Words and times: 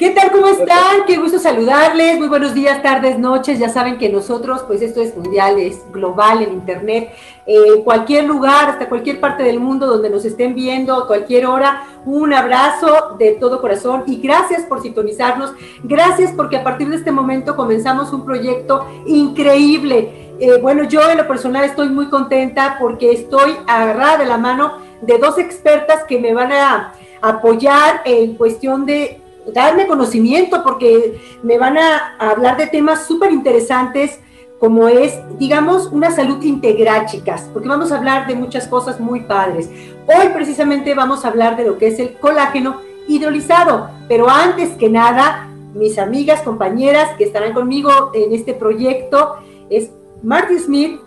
¿Qué 0.00 0.08
tal? 0.12 0.32
¿Cómo 0.32 0.46
están? 0.46 1.04
Qué 1.06 1.18
gusto 1.18 1.38
saludarles. 1.38 2.18
Muy 2.18 2.28
buenos 2.28 2.54
días, 2.54 2.82
tardes, 2.82 3.18
noches. 3.18 3.58
Ya 3.58 3.68
saben 3.68 3.98
que 3.98 4.08
nosotros, 4.08 4.62
pues 4.66 4.80
esto 4.80 5.02
es 5.02 5.14
mundial, 5.14 5.58
es 5.58 5.82
global 5.92 6.42
en 6.42 6.54
Internet. 6.54 7.10
Eh, 7.44 7.82
cualquier 7.84 8.24
lugar, 8.24 8.70
hasta 8.70 8.88
cualquier 8.88 9.20
parte 9.20 9.42
del 9.42 9.60
mundo 9.60 9.86
donde 9.86 10.08
nos 10.08 10.24
estén 10.24 10.54
viendo, 10.54 10.94
a 10.94 11.06
cualquier 11.06 11.44
hora, 11.44 11.84
un 12.06 12.32
abrazo 12.32 13.16
de 13.18 13.32
todo 13.32 13.60
corazón 13.60 14.04
y 14.06 14.22
gracias 14.22 14.62
por 14.62 14.80
sintonizarnos. 14.80 15.52
Gracias 15.82 16.32
porque 16.34 16.56
a 16.56 16.64
partir 16.64 16.88
de 16.88 16.96
este 16.96 17.12
momento 17.12 17.54
comenzamos 17.54 18.10
un 18.14 18.24
proyecto 18.24 18.86
increíble. 19.04 20.34
Eh, 20.40 20.58
bueno, 20.62 20.84
yo 20.84 21.10
en 21.10 21.18
lo 21.18 21.28
personal 21.28 21.64
estoy 21.64 21.90
muy 21.90 22.08
contenta 22.08 22.78
porque 22.80 23.12
estoy 23.12 23.54
agarrada 23.66 24.16
de 24.16 24.24
la 24.24 24.38
mano 24.38 24.78
de 25.02 25.18
dos 25.18 25.36
expertas 25.36 26.04
que 26.04 26.18
me 26.18 26.32
van 26.32 26.52
a 26.52 26.94
apoyar 27.20 28.00
en 28.06 28.36
cuestión 28.36 28.86
de 28.86 29.19
darme 29.46 29.86
conocimiento 29.86 30.62
porque 30.62 31.20
me 31.42 31.58
van 31.58 31.78
a 31.78 32.16
hablar 32.18 32.56
de 32.56 32.66
temas 32.66 33.06
súper 33.06 33.32
interesantes 33.32 34.20
como 34.58 34.88
es, 34.88 35.18
digamos, 35.38 35.86
una 35.86 36.10
salud 36.10 36.42
integral, 36.42 37.06
chicas, 37.06 37.48
porque 37.50 37.68
vamos 37.68 37.90
a 37.92 37.96
hablar 37.96 38.26
de 38.26 38.34
muchas 38.34 38.68
cosas 38.68 39.00
muy 39.00 39.20
padres. 39.20 39.70
Hoy 40.06 40.28
precisamente 40.34 40.94
vamos 40.94 41.24
a 41.24 41.28
hablar 41.28 41.56
de 41.56 41.64
lo 41.64 41.78
que 41.78 41.88
es 41.88 41.98
el 41.98 42.18
colágeno 42.18 42.82
hidrolizado, 43.08 43.88
pero 44.06 44.28
antes 44.28 44.70
que 44.76 44.90
nada, 44.90 45.48
mis 45.74 45.98
amigas, 45.98 46.42
compañeras 46.42 47.16
que 47.16 47.24
estarán 47.24 47.54
conmigo 47.54 48.10
en 48.12 48.34
este 48.34 48.52
proyecto 48.52 49.36
es 49.70 49.90
Marty 50.22 50.58
Smith 50.58 51.00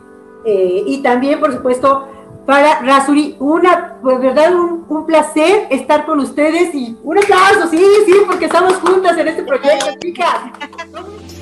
eh, 0.45 0.83
y 0.87 1.03
también, 1.03 1.39
por 1.39 1.53
supuesto, 1.53 2.07
para 2.45 2.81
Rasuri, 2.81 3.35
una, 3.39 3.95
pues 4.01 4.19
verdad, 4.19 4.53
un, 4.55 4.83
placer 5.05 5.67
estar 5.69 6.05
con 6.05 6.19
ustedes 6.19 6.73
y 6.73 6.97
un 7.03 7.17
aplauso, 7.17 7.67
sí, 7.69 7.83
sí, 8.05 8.13
porque 8.25 8.45
estamos 8.45 8.75
juntas 8.75 9.17
en 9.17 9.27
este 9.27 9.43
proyecto, 9.43 9.87
chicas. 9.99 10.35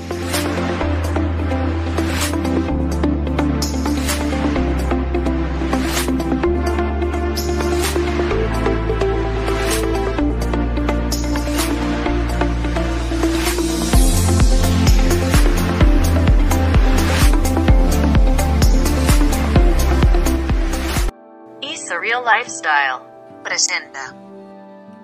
Real 22.02 22.24
Lifestyle 22.26 23.00
presenta. 23.44 24.16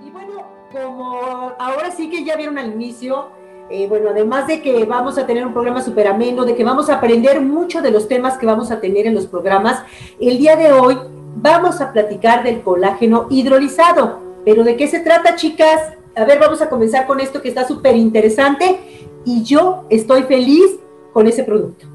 Y 0.04 0.10
bueno, 0.10 0.48
como 0.72 1.54
ahora 1.60 1.92
sí 1.92 2.10
que 2.10 2.24
ya 2.24 2.36
vieron 2.36 2.58
al 2.58 2.74
inicio, 2.74 3.30
eh, 3.70 3.88
bueno, 3.88 4.10
además 4.10 4.48
de 4.48 4.64
que 4.64 4.84
vamos 4.86 5.20
a 5.20 5.28
tener 5.28 5.46
un 5.46 5.54
programa 5.54 5.84
súper 5.84 6.08
ameno, 6.08 6.44
de 6.44 6.56
que 6.56 6.64
vamos 6.64 6.90
a 6.90 6.96
aprender 6.96 7.40
mucho 7.40 7.84
de 7.84 7.92
los 7.92 8.08
temas 8.08 8.40
que 8.40 8.48
vamos 8.48 8.72
a 8.72 8.80
tener 8.80 9.06
en 9.06 9.14
los 9.14 9.28
programas, 9.28 9.84
el 10.20 10.40
día 10.40 10.56
de 10.56 10.74
hoy 10.74 10.98
vamos 11.36 11.82
a 11.82 11.94
platicar 11.94 12.44
del 12.44 12.64
colágeno 12.64 13.28
hidrolizado. 13.30 14.20
¿Pero 14.44 14.64
de 14.64 14.76
qué 14.76 14.88
se 14.88 15.02
trata, 15.02 15.36
chicas? 15.36 15.94
A 16.16 16.26
ver, 16.26 16.40
vamos 16.40 16.64
a 16.64 16.70
comenzar 16.70 17.06
con 17.06 17.20
esto 17.20 17.44
que 17.44 17.50
está 17.50 17.68
súper 17.68 17.96
interesante 17.96 18.80
y 19.24 19.44
yo 19.44 19.86
estoy 19.92 20.24
feliz 20.24 20.80
con 21.14 21.28
ese 21.28 21.44
producto. 21.44 21.86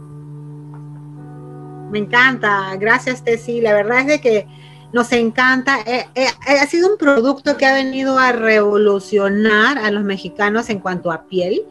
Me 1.91 1.99
encanta, 1.99 2.77
gracias 2.77 3.25
Tessy. 3.25 3.61
La 3.61 3.75
verdad 3.75 4.01
es 4.01 4.07
de 4.07 4.21
que 4.21 4.62
nos 4.93 5.11
encanta. 5.13 5.81
Eh, 5.81 6.07
eh, 6.15 6.27
eh, 6.49 6.59
ha 6.61 6.67
sido 6.67 6.91
un 6.91 6.99
producto 6.99 7.57
que 7.57 7.67
ha 7.67 7.75
venido 7.75 8.19
a 8.19 8.33
revolucionar 8.33 9.79
a 9.79 9.91
los 9.91 10.05
mexicanos 10.05 10.69
en 10.71 10.79
cuanto 10.79 11.11
a 11.11 11.27
piel. 11.27 11.63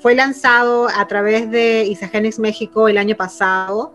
fue 0.00 0.14
lanzado 0.14 0.88
a 0.88 1.08
través 1.08 1.50
de 1.50 1.84
Isagenix 1.84 2.38
México 2.38 2.86
el 2.86 2.96
año 2.96 3.16
pasado 3.16 3.92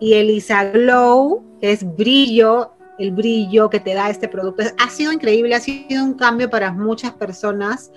y 0.00 0.14
el 0.14 0.28
Isaglow, 0.30 1.44
es 1.60 1.84
brillo, 1.96 2.72
el 2.98 3.12
brillo 3.12 3.70
que 3.70 3.78
te 3.78 3.94
da 3.94 4.10
este 4.10 4.26
producto, 4.26 4.64
ha 4.76 4.90
sido 4.90 5.12
increíble, 5.12 5.54
ha 5.54 5.60
sido 5.60 6.02
un 6.02 6.14
cambio 6.14 6.50
para 6.50 6.72
muchas 6.72 7.12
personas. 7.12 7.92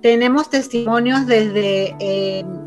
Tenemos 0.00 0.48
testimonios 0.48 1.26
desde 1.26 1.96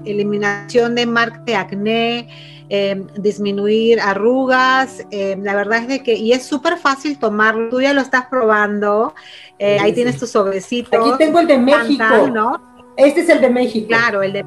eliminación 0.04 0.96
de 0.96 1.06
marca 1.06 1.42
de 1.46 1.56
acné, 1.56 2.28
Em, 2.70 3.08
disminuir 3.18 4.00
arrugas. 4.00 5.06
Em, 5.12 5.44
la 5.44 5.56
verdad 5.56 5.80
es 5.80 5.88
de 5.88 6.04
que, 6.04 6.16
y 6.16 6.32
es 6.32 6.44
súper 6.44 6.78
fácil 6.78 7.20
tomarlo, 7.20 7.70
tú 7.70 7.82
ya 7.82 7.94
lo 7.94 8.02
estás 8.02 8.28
probando, 8.28 9.14
eh, 9.60 9.78
ahí 9.80 9.94
tienes 9.94 10.18
tu 10.18 10.26
sobrecito. 10.26 11.00
Aquí 11.00 11.12
tengo 11.18 11.40
el 11.40 11.48
de 11.48 11.58
México. 11.58 12.28
¿no? 12.32 12.62
Este 12.96 13.22
es 13.22 13.30
el 13.30 13.42
de 13.42 13.50
México. 13.50 13.88
Claro, 13.88 14.24
el 14.24 14.34
de 14.34 14.46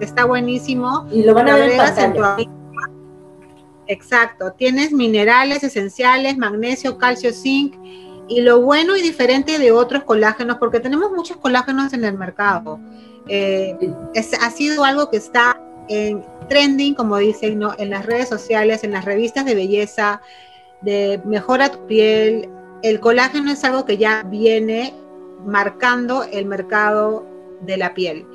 está 0.00 0.24
buenísimo. 0.24 1.06
Y 1.12 1.22
lo 1.22 1.34
van 1.34 1.48
a 1.48 1.54
ver 1.54 1.70
en 1.70 2.56
Exacto, 3.88 4.52
tienes 4.52 4.90
minerales 4.90 5.62
esenciales, 5.62 6.36
magnesio, 6.36 6.98
calcio, 6.98 7.32
zinc, 7.32 7.76
y 8.26 8.40
lo 8.40 8.60
bueno 8.60 8.96
y 8.96 9.02
diferente 9.02 9.60
de 9.60 9.70
otros 9.70 10.02
colágenos, 10.02 10.56
porque 10.58 10.80
tenemos 10.80 11.12
muchos 11.12 11.36
colágenos 11.36 11.92
en 11.92 12.04
el 12.04 12.18
mercado. 12.18 12.80
Eh, 13.28 13.76
ha 14.40 14.50
sido 14.50 14.82
algo 14.82 15.08
que 15.08 15.18
está 15.18 15.60
en 15.88 16.24
trending, 16.48 16.94
como 16.94 17.16
dicen, 17.18 17.58
¿no? 17.58 17.74
en 17.78 17.90
las 17.90 18.06
redes 18.06 18.28
sociales, 18.28 18.84
en 18.84 18.92
las 18.92 19.04
revistas 19.04 19.44
de 19.44 19.54
belleza, 19.54 20.20
de 20.80 21.20
mejora 21.24 21.70
tu 21.70 21.86
piel. 21.86 22.48
El 22.82 23.00
colágeno 23.00 23.50
es 23.50 23.64
algo 23.64 23.84
que 23.84 23.96
ya 23.96 24.22
viene 24.22 24.94
marcando 25.44 26.24
el 26.24 26.46
mercado 26.46 27.26
de 27.62 27.76
la 27.76 27.94
piel. 27.94 28.26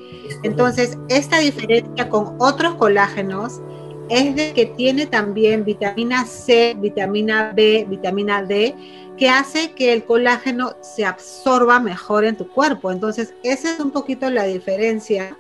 Entonces, 0.43 0.97
esta 1.09 1.39
diferencia 1.39 2.09
con 2.09 2.35
otros 2.39 2.75
colágenos 2.75 3.61
es 4.09 4.35
de 4.35 4.53
que 4.53 4.65
tiene 4.65 5.05
también 5.05 5.63
vitamina 5.63 6.25
C, 6.25 6.75
vitamina 6.77 7.53
B, 7.55 7.85
vitamina 7.87 8.43
D, 8.43 8.75
que 9.17 9.29
hace 9.29 9.71
que 9.71 9.93
el 9.93 10.03
colágeno 10.03 10.73
se 10.81 11.05
absorba 11.05 11.79
mejor 11.79 12.25
en 12.25 12.35
tu 12.35 12.49
cuerpo. 12.49 12.91
Entonces, 12.91 13.33
esa 13.43 13.73
es 13.73 13.79
un 13.79 13.91
poquito 13.91 14.29
la 14.29 14.43
diferencia 14.43 15.37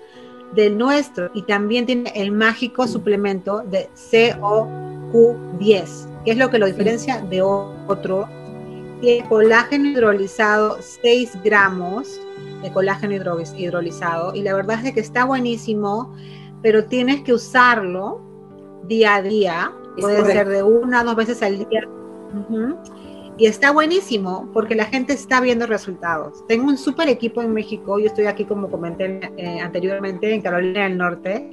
del 0.55 0.77
nuestro 0.77 1.29
y 1.33 1.41
también 1.43 1.85
tiene 1.85 2.11
el 2.15 2.31
mágico 2.31 2.87
suplemento 2.87 3.63
de 3.69 3.89
COQ10, 4.11 6.23
que 6.25 6.31
es 6.31 6.37
lo 6.37 6.49
que 6.49 6.59
lo 6.59 6.65
diferencia 6.65 7.21
de 7.21 7.41
otro. 7.41 8.27
Tiene 9.01 9.27
colágeno 9.27 9.89
hidrolizado, 9.89 10.77
6 10.79 11.39
gramos 11.43 12.21
de 12.61 12.71
colágeno 12.71 13.15
hidrolizado 13.57 14.35
y 14.35 14.43
la 14.43 14.53
verdad 14.53 14.85
es 14.85 14.93
que 14.93 14.99
está 14.99 15.25
buenísimo, 15.25 16.13
pero 16.61 16.85
tienes 16.85 17.21
que 17.21 17.33
usarlo 17.33 18.21
día 18.83 19.15
a 19.15 19.21
día, 19.21 19.71
puede 19.99 20.25
ser 20.25 20.47
de 20.47 20.63
una, 20.63 21.03
dos 21.03 21.15
veces 21.15 21.41
al 21.41 21.57
día. 21.57 21.87
Y 23.37 23.45
está 23.45 23.71
buenísimo 23.71 24.49
porque 24.53 24.75
la 24.75 24.85
gente 24.85 25.13
está 25.13 25.41
viendo 25.41 25.65
resultados. 25.65 26.45
Tengo 26.47 26.65
un 26.65 26.77
súper 26.77 27.09
equipo 27.09 27.41
en 27.41 27.53
México, 27.53 27.97
yo 27.99 28.05
estoy 28.05 28.25
aquí 28.25 28.45
como 28.45 28.69
comenté 28.69 29.19
eh, 29.37 29.59
anteriormente 29.59 30.33
en 30.33 30.41
Carolina 30.41 30.83
del 30.83 30.97
Norte, 30.97 31.49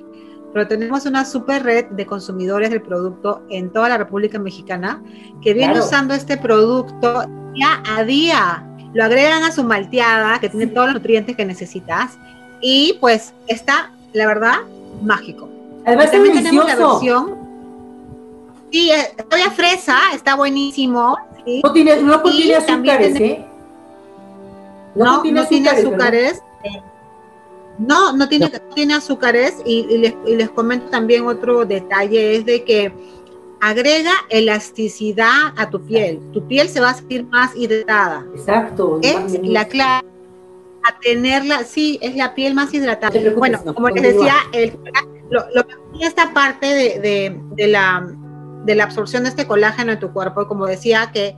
pero 0.53 0.67
tenemos 0.67 1.07
una 1.07 1.25
súper 1.25 1.63
red 1.63 1.87
de 1.87 2.07
consumidores 2.07 2.71
del 2.71 2.83
producto 2.83 3.43
en 3.51 3.71
toda 3.71 3.89
la 3.89 3.99
República 3.99 4.39
Mexicana 4.39 5.03
que 5.43 5.55
viene 5.55 5.79
usando 5.79 6.15
este 6.15 6.37
producto 6.37 7.25
día 7.55 7.83
a 7.87 8.05
día. 8.05 8.65
Lo 8.95 9.05
agregan 9.05 9.45
a 9.45 9.53
su 9.53 9.63
malteada, 9.65 10.39
que 10.41 10.49
tiene 10.49 10.67
todos 10.69 10.89
los 10.89 10.97
nutrientes 10.97 11.37
que 11.37 11.45
necesitas, 11.45 12.19
y 12.61 12.97
pues 13.01 13.35
está, 13.47 13.93
la 14.15 14.27
verdad, 14.27 14.57
mágico. 15.03 15.49
Además, 15.85 16.11
también 16.11 16.35
tenemos 16.35 16.67
la 16.67 16.77
versión. 16.77 17.37
Sí, 18.71 18.91
eh, 18.91 19.15
todavía 19.17 19.51
fresa, 19.51 19.97
está 20.15 20.35
buenísimo. 20.35 21.17
No 21.63 21.73
tiene, 21.73 22.03
no 22.03 22.23
tiene 22.23 22.55
azúcares, 22.55 23.21
¿eh? 23.21 23.45
No, 24.95 25.17
no, 25.17 25.23
tiene 25.23 25.41
azúcares. 25.71 26.43
No, 27.79 28.13
no 28.13 28.29
tiene, 28.29 28.51
tiene 28.75 28.95
azúcares 28.95 29.55
y, 29.65 29.85
les, 29.99 30.15
y, 30.27 30.35
les, 30.35 30.51
comento 30.51 30.91
también 30.91 31.27
otro 31.27 31.65
detalle, 31.65 32.37
es 32.37 32.45
de 32.45 32.65
que 32.65 32.93
agrega 33.61 34.13
elasticidad 34.31 35.53
a 35.57 35.71
tu 35.71 35.81
piel. 35.81 36.21
Tu 36.33 36.47
piel 36.47 36.69
se 36.69 36.81
va 36.81 36.91
a 36.91 36.95
sentir 36.95 37.25
más 37.27 37.55
hidratada. 37.55 38.27
Exacto. 38.35 38.99
Es 39.03 39.41
la 39.43 39.69
clave 39.69 40.09
a 40.83 40.99
tenerla, 41.01 41.65
sí, 41.65 41.99
es 42.03 42.17
la 42.17 42.35
piel 42.35 42.55
más 42.55 42.75
hidratada. 42.75 43.13
bueno, 43.37 43.63
como 43.75 43.89
les 43.91 44.03
decía, 44.03 44.35
el, 44.53 44.77
lo, 45.31 45.45
lo, 45.55 45.65
esta 46.01 46.33
parte 46.33 46.67
de, 46.67 46.99
de, 47.01 47.41
de 47.55 47.67
la 47.69 48.07
de 48.69 48.75
la 48.75 48.85
absorción 48.85 49.23
de 49.23 49.31
este 49.31 49.47
colágeno 49.47 49.93
en 49.93 49.99
tu 49.99 50.13
cuerpo. 50.13 50.47
Como 50.47 50.67
decía, 50.67 51.11
que 51.11 51.35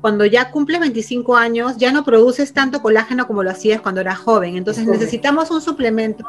cuando 0.00 0.24
ya 0.24 0.50
cumples 0.50 0.80
25 0.80 1.36
años, 1.36 1.76
ya 1.76 1.92
no 1.92 2.02
produces 2.02 2.54
tanto 2.54 2.80
colágeno 2.80 3.26
como 3.26 3.42
lo 3.42 3.50
hacías 3.50 3.82
cuando 3.82 4.00
eras 4.00 4.18
joven. 4.18 4.56
Entonces 4.56 4.86
necesitamos 4.86 5.50
un 5.50 5.60
suplemento 5.60 6.24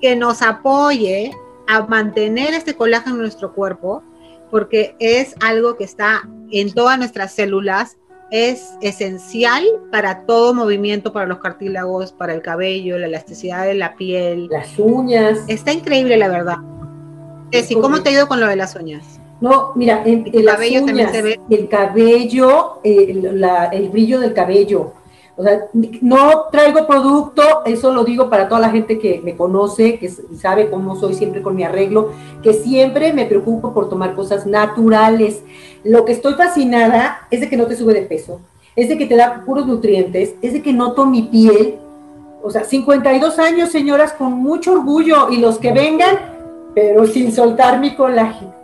que 0.00 0.16
nos 0.16 0.40
apoye 0.40 1.32
a 1.68 1.82
mantener 1.82 2.54
este 2.54 2.74
colágeno 2.74 3.16
en 3.16 3.22
nuestro 3.22 3.52
cuerpo, 3.52 4.02
porque 4.50 4.96
es 5.00 5.34
algo 5.42 5.76
que 5.76 5.84
está 5.84 6.26
en 6.50 6.72
todas 6.72 6.96
nuestras 6.96 7.32
células, 7.34 7.98
es 8.30 8.70
esencial 8.80 9.64
para 9.92 10.24
todo 10.24 10.54
movimiento, 10.54 11.12
para 11.12 11.26
los 11.26 11.40
cartílagos, 11.40 12.12
para 12.12 12.32
el 12.32 12.40
cabello, 12.40 12.98
la 12.98 13.06
elasticidad 13.06 13.66
de 13.66 13.74
la 13.74 13.96
piel. 13.96 14.48
Las 14.50 14.78
uñas. 14.78 15.40
Está 15.46 15.74
increíble, 15.74 16.16
la 16.16 16.28
verdad. 16.28 16.56
¿cómo 17.80 18.02
te 18.02 18.08
ha 18.08 18.12
ido 18.12 18.28
con 18.28 18.40
lo 18.40 18.46
de 18.46 18.56
las 18.56 18.74
uñas? 18.74 19.20
No, 19.44 19.72
mira, 19.74 20.02
el, 20.04 20.30
El 20.32 20.44
cabello 20.46 20.84
también 20.86 21.10
se 21.12 21.22
ve. 21.22 21.40
el 21.50 21.68
cabello, 21.68 22.78
el, 22.82 23.40
la- 23.40 23.66
el 23.66 23.88
brillo 23.90 24.20
del 24.20 24.32
cabello. 24.32 24.92
O 25.36 25.42
sea, 25.42 25.64
no 26.00 26.44
traigo 26.52 26.86
producto, 26.86 27.42
eso 27.66 27.92
lo 27.92 28.04
digo 28.04 28.30
para 28.30 28.48
toda 28.48 28.60
la 28.60 28.70
gente 28.70 29.00
que 29.00 29.20
me 29.24 29.34
conoce, 29.36 29.98
que 29.98 30.08
sabe 30.08 30.70
cómo 30.70 30.94
soy 30.94 31.14
siempre 31.14 31.42
con 31.42 31.56
mi 31.56 31.64
arreglo, 31.64 32.12
que 32.42 32.52
siempre 32.54 33.12
me 33.12 33.26
preocupo 33.26 33.74
por 33.74 33.88
tomar 33.88 34.14
cosas 34.14 34.46
naturales. 34.46 35.42
Lo 35.82 36.04
que 36.04 36.12
estoy 36.12 36.34
fascinada 36.34 37.26
es 37.32 37.40
de 37.40 37.48
que 37.48 37.56
no 37.56 37.66
te 37.66 37.74
sube 37.76 37.92
de 37.94 38.02
peso, 38.02 38.40
es 38.76 38.88
de 38.88 38.96
que 38.96 39.06
te 39.06 39.16
da 39.16 39.42
puros 39.44 39.66
nutrientes, 39.66 40.34
es 40.40 40.52
de 40.52 40.62
que 40.62 40.72
noto 40.72 41.04
mi 41.04 41.22
piel. 41.22 41.74
O 42.44 42.50
sea, 42.50 42.62
52 42.64 43.38
años, 43.40 43.70
señoras, 43.70 44.12
con 44.12 44.32
mucho 44.34 44.72
orgullo, 44.72 45.30
y 45.30 45.38
los 45.38 45.58
que 45.58 45.72
vengan, 45.72 46.14
pero 46.76 47.06
sin 47.08 47.32
soltar 47.32 47.80
mi 47.80 47.94
colágeno. 47.96 48.54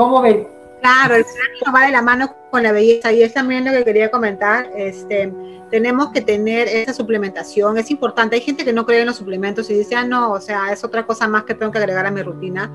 ¿Cómo 0.00 0.22
ven? 0.22 0.48
Claro, 0.80 1.16
el 1.16 1.26
colágeno 1.26 1.72
va 1.74 1.84
de 1.84 1.92
la 1.92 2.00
mano 2.00 2.34
con 2.50 2.62
la 2.62 2.72
belleza 2.72 3.12
y 3.12 3.22
es 3.22 3.32
también 3.32 3.64
lo 3.64 3.72
que 3.72 3.84
quería 3.84 4.10
comentar. 4.10 4.70
Este, 4.76 5.32
tenemos 5.70 6.10
que 6.10 6.20
tener 6.20 6.68
esa 6.68 6.92
suplementación, 6.92 7.78
es 7.78 7.90
importante. 7.90 8.36
Hay 8.36 8.42
gente 8.42 8.64
que 8.64 8.72
no 8.72 8.84
cree 8.84 9.00
en 9.00 9.06
los 9.06 9.16
suplementos 9.16 9.70
y 9.70 9.74
dice, 9.74 9.94
ah, 9.94 10.04
no, 10.04 10.32
o 10.32 10.40
sea, 10.40 10.72
es 10.72 10.84
otra 10.84 11.06
cosa 11.06 11.28
más 11.28 11.44
que 11.44 11.54
tengo 11.54 11.70
que 11.70 11.78
agregar 11.78 12.06
a 12.06 12.10
mi 12.10 12.22
rutina. 12.22 12.70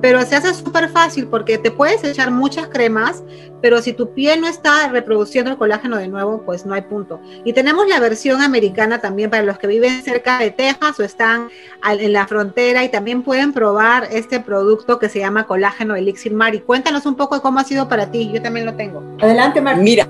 Pero 0.00 0.22
se 0.22 0.34
hace 0.34 0.54
súper 0.54 0.88
fácil 0.88 1.26
porque 1.26 1.58
te 1.58 1.70
puedes 1.70 2.02
echar 2.04 2.30
muchas 2.30 2.68
cremas, 2.68 3.22
pero 3.60 3.82
si 3.82 3.92
tu 3.92 4.14
piel 4.14 4.40
no 4.40 4.48
está 4.48 4.88
reproduciendo 4.88 5.50
el 5.50 5.58
colágeno 5.58 5.98
de 5.98 6.08
nuevo, 6.08 6.42
pues 6.44 6.64
no 6.64 6.74
hay 6.74 6.82
punto. 6.82 7.20
Y 7.44 7.52
tenemos 7.52 7.86
la 7.86 8.00
versión 8.00 8.40
americana 8.40 9.00
también 9.00 9.28
para 9.28 9.42
los 9.42 9.58
que 9.58 9.66
viven 9.66 10.02
cerca 10.02 10.38
de 10.38 10.50
Texas 10.50 10.98
o 10.98 11.02
están 11.02 11.50
en 11.86 12.12
la 12.14 12.26
frontera 12.26 12.82
y 12.82 12.88
también 12.88 13.22
pueden 13.22 13.52
probar 13.52 14.08
este 14.10 14.40
producto 14.40 14.98
que 14.98 15.10
se 15.10 15.18
llama 15.18 15.46
colágeno 15.46 15.94
Elixir 15.94 16.32
Mari. 16.32 16.60
Cuéntanos 16.60 17.04
un 17.04 17.16
poco 17.16 17.34
de 17.34 17.42
cómo 17.42 17.60
ha 17.60 17.64
sido 17.64 17.88
para 17.88 18.10
ti, 18.10 18.30
yo 18.32 18.40
también 18.40 18.64
lo 18.64 18.74
tengo. 18.74 19.04
Adelante, 19.20 19.60
Marta. 19.60 19.80
Mira, 19.80 20.08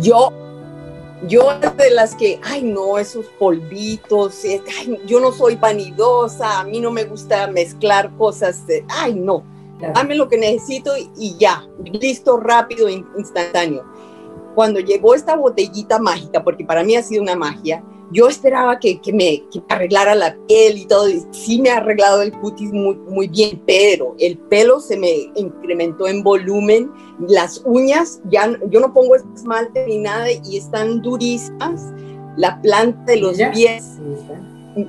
yo, 0.00 0.30
yo 1.26 1.48
de 1.76 1.90
las 1.90 2.14
que, 2.14 2.40
ay 2.44 2.62
no, 2.62 2.98
esos 2.98 3.26
polvitos, 3.38 4.44
eh, 4.44 4.62
ay, 4.78 4.98
yo 5.06 5.20
no 5.20 5.32
soy 5.32 5.56
vanidosa, 5.56 6.60
a 6.60 6.64
mí 6.64 6.80
no 6.80 6.90
me 6.90 7.04
gusta 7.04 7.46
mezclar 7.48 8.10
cosas, 8.16 8.66
de- 8.66 8.84
ay 8.88 9.14
no, 9.14 9.42
Claro. 9.78 9.94
dame 9.94 10.14
lo 10.16 10.28
que 10.28 10.38
necesito 10.38 10.92
y, 10.96 11.36
ya, 11.38 11.64
listo, 11.84 12.36
rápido, 12.38 12.88
in- 12.88 13.06
instantáneo. 13.16 13.84
Cuando 14.54 14.80
llegó 14.80 15.14
esta 15.14 15.36
botellita 15.36 15.98
mágica, 16.00 16.42
porque 16.42 16.64
para 16.64 16.82
mí 16.82 16.96
ha 16.96 17.02
sido 17.02 17.22
una 17.22 17.36
magia, 17.36 17.82
yo 18.12 18.28
esperaba 18.28 18.78
que, 18.78 19.00
que 19.00 19.12
me, 19.12 19.44
que 19.50 19.60
me 19.60 19.66
arreglara 19.68 20.14
la 20.14 20.36
piel 20.46 20.78
y 20.78 20.86
todo, 20.86 21.08
y 21.08 21.22
sí 21.30 21.60
me 21.60 21.70
ha 21.70 21.78
arreglado 21.78 22.22
el 22.22 22.32
cutis 22.32 22.72
muy, 22.72 22.94
muy 22.94 23.28
bien, 23.28 23.62
pero 23.66 24.14
el 24.18 24.38
pelo 24.38 24.80
se 24.80 24.96
me 24.96 25.30
incrementó 25.34 26.08
en 26.08 26.22
volumen, 26.22 26.90
las 27.26 27.62
uñas, 27.64 28.20
ya 28.30 28.58
yo 28.70 28.80
no 28.80 28.92
pongo 28.92 29.16
esmalte 29.16 29.86
ni 29.86 29.98
nada 29.98 30.26
y 30.30 30.56
están 30.56 31.02
durísimas, 31.02 31.92
la 32.36 32.60
planta 32.62 33.12
de 33.12 33.16
los 33.16 33.36
Mira. 33.36 33.52
pies 33.52 33.98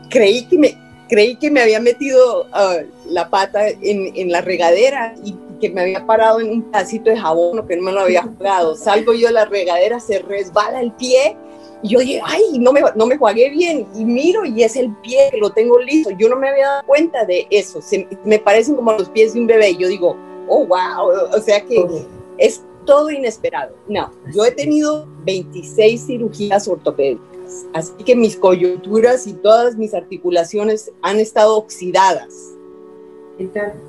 creí 0.10 0.46
que 0.46 0.58
me 0.58 0.78
creí 1.08 1.36
que 1.36 1.50
me 1.50 1.62
había 1.62 1.80
metido 1.80 2.46
ah, 2.54 2.78
la 3.08 3.30
pata 3.30 3.68
en, 3.68 4.16
en 4.16 4.32
la 4.32 4.42
regadera 4.42 5.16
y 5.24 5.36
que 5.60 5.70
me 5.70 5.82
había 5.82 6.06
parado 6.06 6.40
en 6.40 6.50
un 6.52 6.62
pedacito 6.64 7.10
de 7.10 7.18
jabón 7.18 7.60
o 7.60 7.66
que 7.66 7.76
no 7.76 7.84
me 7.84 7.92
lo 7.92 8.02
había 8.02 8.22
jugado. 8.38 8.76
Salgo 8.76 9.14
yo 9.14 9.28
de 9.28 9.34
la 9.34 9.46
regadera, 9.46 10.00
se 10.00 10.20
resbala 10.20 10.80
el 10.80 10.92
pie 10.94 11.36
y 11.82 11.90
yo 11.90 12.00
dije, 12.00 12.22
ay, 12.26 12.60
no 12.60 12.74
me, 12.74 12.82
no 12.96 13.06
me 13.06 13.18
jugué 13.18 13.50
bien. 13.50 13.88
Y 13.96 14.04
miro 14.06 14.46
y 14.46 14.64
es 14.64 14.76
el 14.76 14.94
pie 14.98 15.30
que 15.32 15.38
lo 15.38 15.52
tengo 15.52 15.80
listo. 15.80 16.12
Yo 16.12 16.28
no 16.30 16.36
me 16.36 16.50
había 16.50 16.68
dado 16.68 16.84
cuenta 16.86 17.26
de 17.26 17.48
eso. 17.50 17.82
Se- 17.82 18.08
me 18.26 18.38
parecen 18.40 18.76
como 18.76 18.92
los 18.94 19.10
pies 19.10 19.34
de 19.34 19.40
un 19.42 19.48
bebé. 19.48 19.70
Y 19.72 19.78
yo 19.78 19.88
digo, 19.88 20.16
oh, 20.48 20.66
wow. 20.66 21.10
O 21.36 21.40
sea 21.42 21.64
que 21.64 21.86
es 22.38 22.62
todo 22.86 23.10
inesperado. 23.12 23.74
No, 23.88 24.12
yo 24.34 24.46
he 24.46 24.52
tenido 24.52 25.08
26 25.26 26.06
cirugías 26.08 26.68
ortopédicas, 26.68 27.66
así 27.74 27.92
que 28.04 28.16
mis 28.16 28.36
coyunturas 28.36 29.28
y 29.28 29.34
todas 29.34 29.76
mis 29.78 29.94
articulaciones 29.94 30.92
han 31.02 31.20
estado 31.20 31.56
oxidadas. 31.58 32.56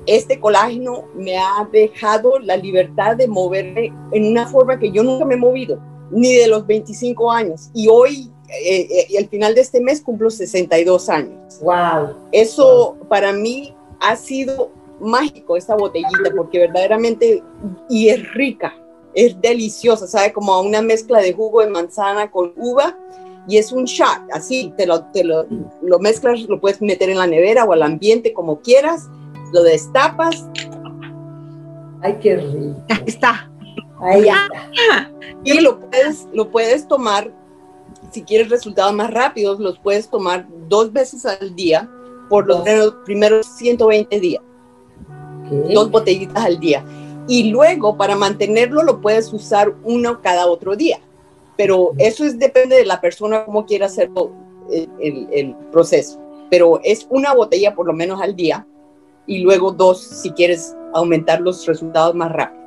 Este 0.05 0.39
colágeno 0.39 1.05
me 1.15 1.37
ha 1.37 1.67
dejado 1.71 2.39
la 2.39 2.55
libertad 2.55 3.17
de 3.17 3.27
moverme 3.27 3.91
en 4.13 4.25
una 4.27 4.47
forma 4.47 4.79
que 4.79 4.91
yo 4.91 5.03
nunca 5.03 5.25
me 5.25 5.33
he 5.33 5.37
movido, 5.37 5.77
ni 6.11 6.35
de 6.35 6.47
los 6.47 6.65
25 6.67 7.31
años. 7.31 7.69
Y 7.73 7.87
hoy, 7.87 8.31
eh, 8.49 8.87
eh, 9.09 9.17
al 9.17 9.27
final 9.27 9.55
de 9.55 9.61
este 9.61 9.81
mes, 9.81 10.01
cumplo 10.01 10.29
62 10.29 11.09
años. 11.09 11.59
Wow. 11.61 12.15
Eso 12.31 12.97
para 13.09 13.33
mí 13.33 13.73
ha 13.99 14.15
sido 14.15 14.71
mágico, 14.99 15.57
esta 15.57 15.75
botellita, 15.75 16.31
porque 16.35 16.59
verdaderamente, 16.59 17.43
y 17.89 18.09
es 18.09 18.33
rica, 18.33 18.73
es 19.13 19.39
deliciosa, 19.41 20.05
sabe 20.07 20.31
como 20.31 20.53
a 20.53 20.61
una 20.61 20.81
mezcla 20.81 21.19
de 21.19 21.33
jugo 21.33 21.61
de 21.61 21.69
manzana 21.69 22.29
con 22.29 22.53
uva, 22.55 22.97
y 23.47 23.57
es 23.57 23.71
un 23.71 23.85
shot, 23.85 24.21
así, 24.31 24.71
te 24.77 24.85
lo, 24.85 25.03
te 25.05 25.23
lo, 25.23 25.47
lo 25.81 25.97
mezclas, 25.97 26.41
lo 26.41 26.61
puedes 26.61 26.79
meter 26.81 27.09
en 27.09 27.17
la 27.17 27.25
nevera 27.25 27.65
o 27.65 27.73
al 27.73 27.81
ambiente 27.81 28.33
como 28.33 28.61
quieras, 28.61 29.09
lo 29.51 29.63
destapas 29.63 30.45
Ay, 32.01 32.17
qué 32.21 32.35
rico. 32.37 32.81
Ahí 32.89 33.03
está. 33.05 33.50
Ahí 34.01 34.21
está. 34.45 35.11
y 35.43 35.59
lo 35.61 35.79
puedes, 35.79 36.27
lo 36.33 36.49
puedes 36.49 36.87
tomar, 36.87 37.31
si 38.11 38.23
quieres 38.23 38.49
resultados 38.49 38.93
más 38.93 39.11
rápidos, 39.11 39.59
los 39.59 39.77
puedes 39.79 40.09
tomar 40.09 40.47
dos 40.67 40.91
veces 40.91 41.25
al 41.25 41.55
día 41.55 41.89
por 42.29 42.47
los 42.47 42.61
primeros- 42.61 42.95
primeros 43.05 43.45
120 43.47 44.19
días. 44.19 44.41
Dos 45.73 45.91
botellitas 45.91 46.43
al 46.45 46.59
día. 46.59 46.83
Y 47.27 47.51
luego 47.51 47.97
para 47.97 48.15
mantenerlo 48.15 48.83
lo 48.83 49.01
puedes 49.01 49.31
usar 49.33 49.73
uno 49.83 50.21
cada 50.21 50.47
otro 50.47 50.75
día. 50.75 50.99
Pero 51.57 51.91
eso 51.97 52.23
es 52.25 52.39
depende 52.39 52.77
de 52.77 52.85
la 52.85 53.01
persona 53.01 53.43
cómo 53.45 53.65
quiera 53.65 53.85
hacerlo 53.87 54.31
el, 54.71 54.89
el- 54.99 55.27
el 55.31 55.55
proceso. 55.71 56.19
Pero 56.49 56.79
es 56.83 57.05
una 57.09 57.33
botella 57.33 57.75
por 57.75 57.85
lo 57.85 57.93
menos 57.93 58.21
al 58.21 58.35
día 58.35 58.65
y 59.27 59.39
luego 59.39 59.71
dos 59.71 60.01
si 60.01 60.31
quieres 60.31 60.75
aumentar 60.93 61.41
los 61.41 61.65
resultados 61.67 62.15
más 62.15 62.31
rápido. 62.31 62.60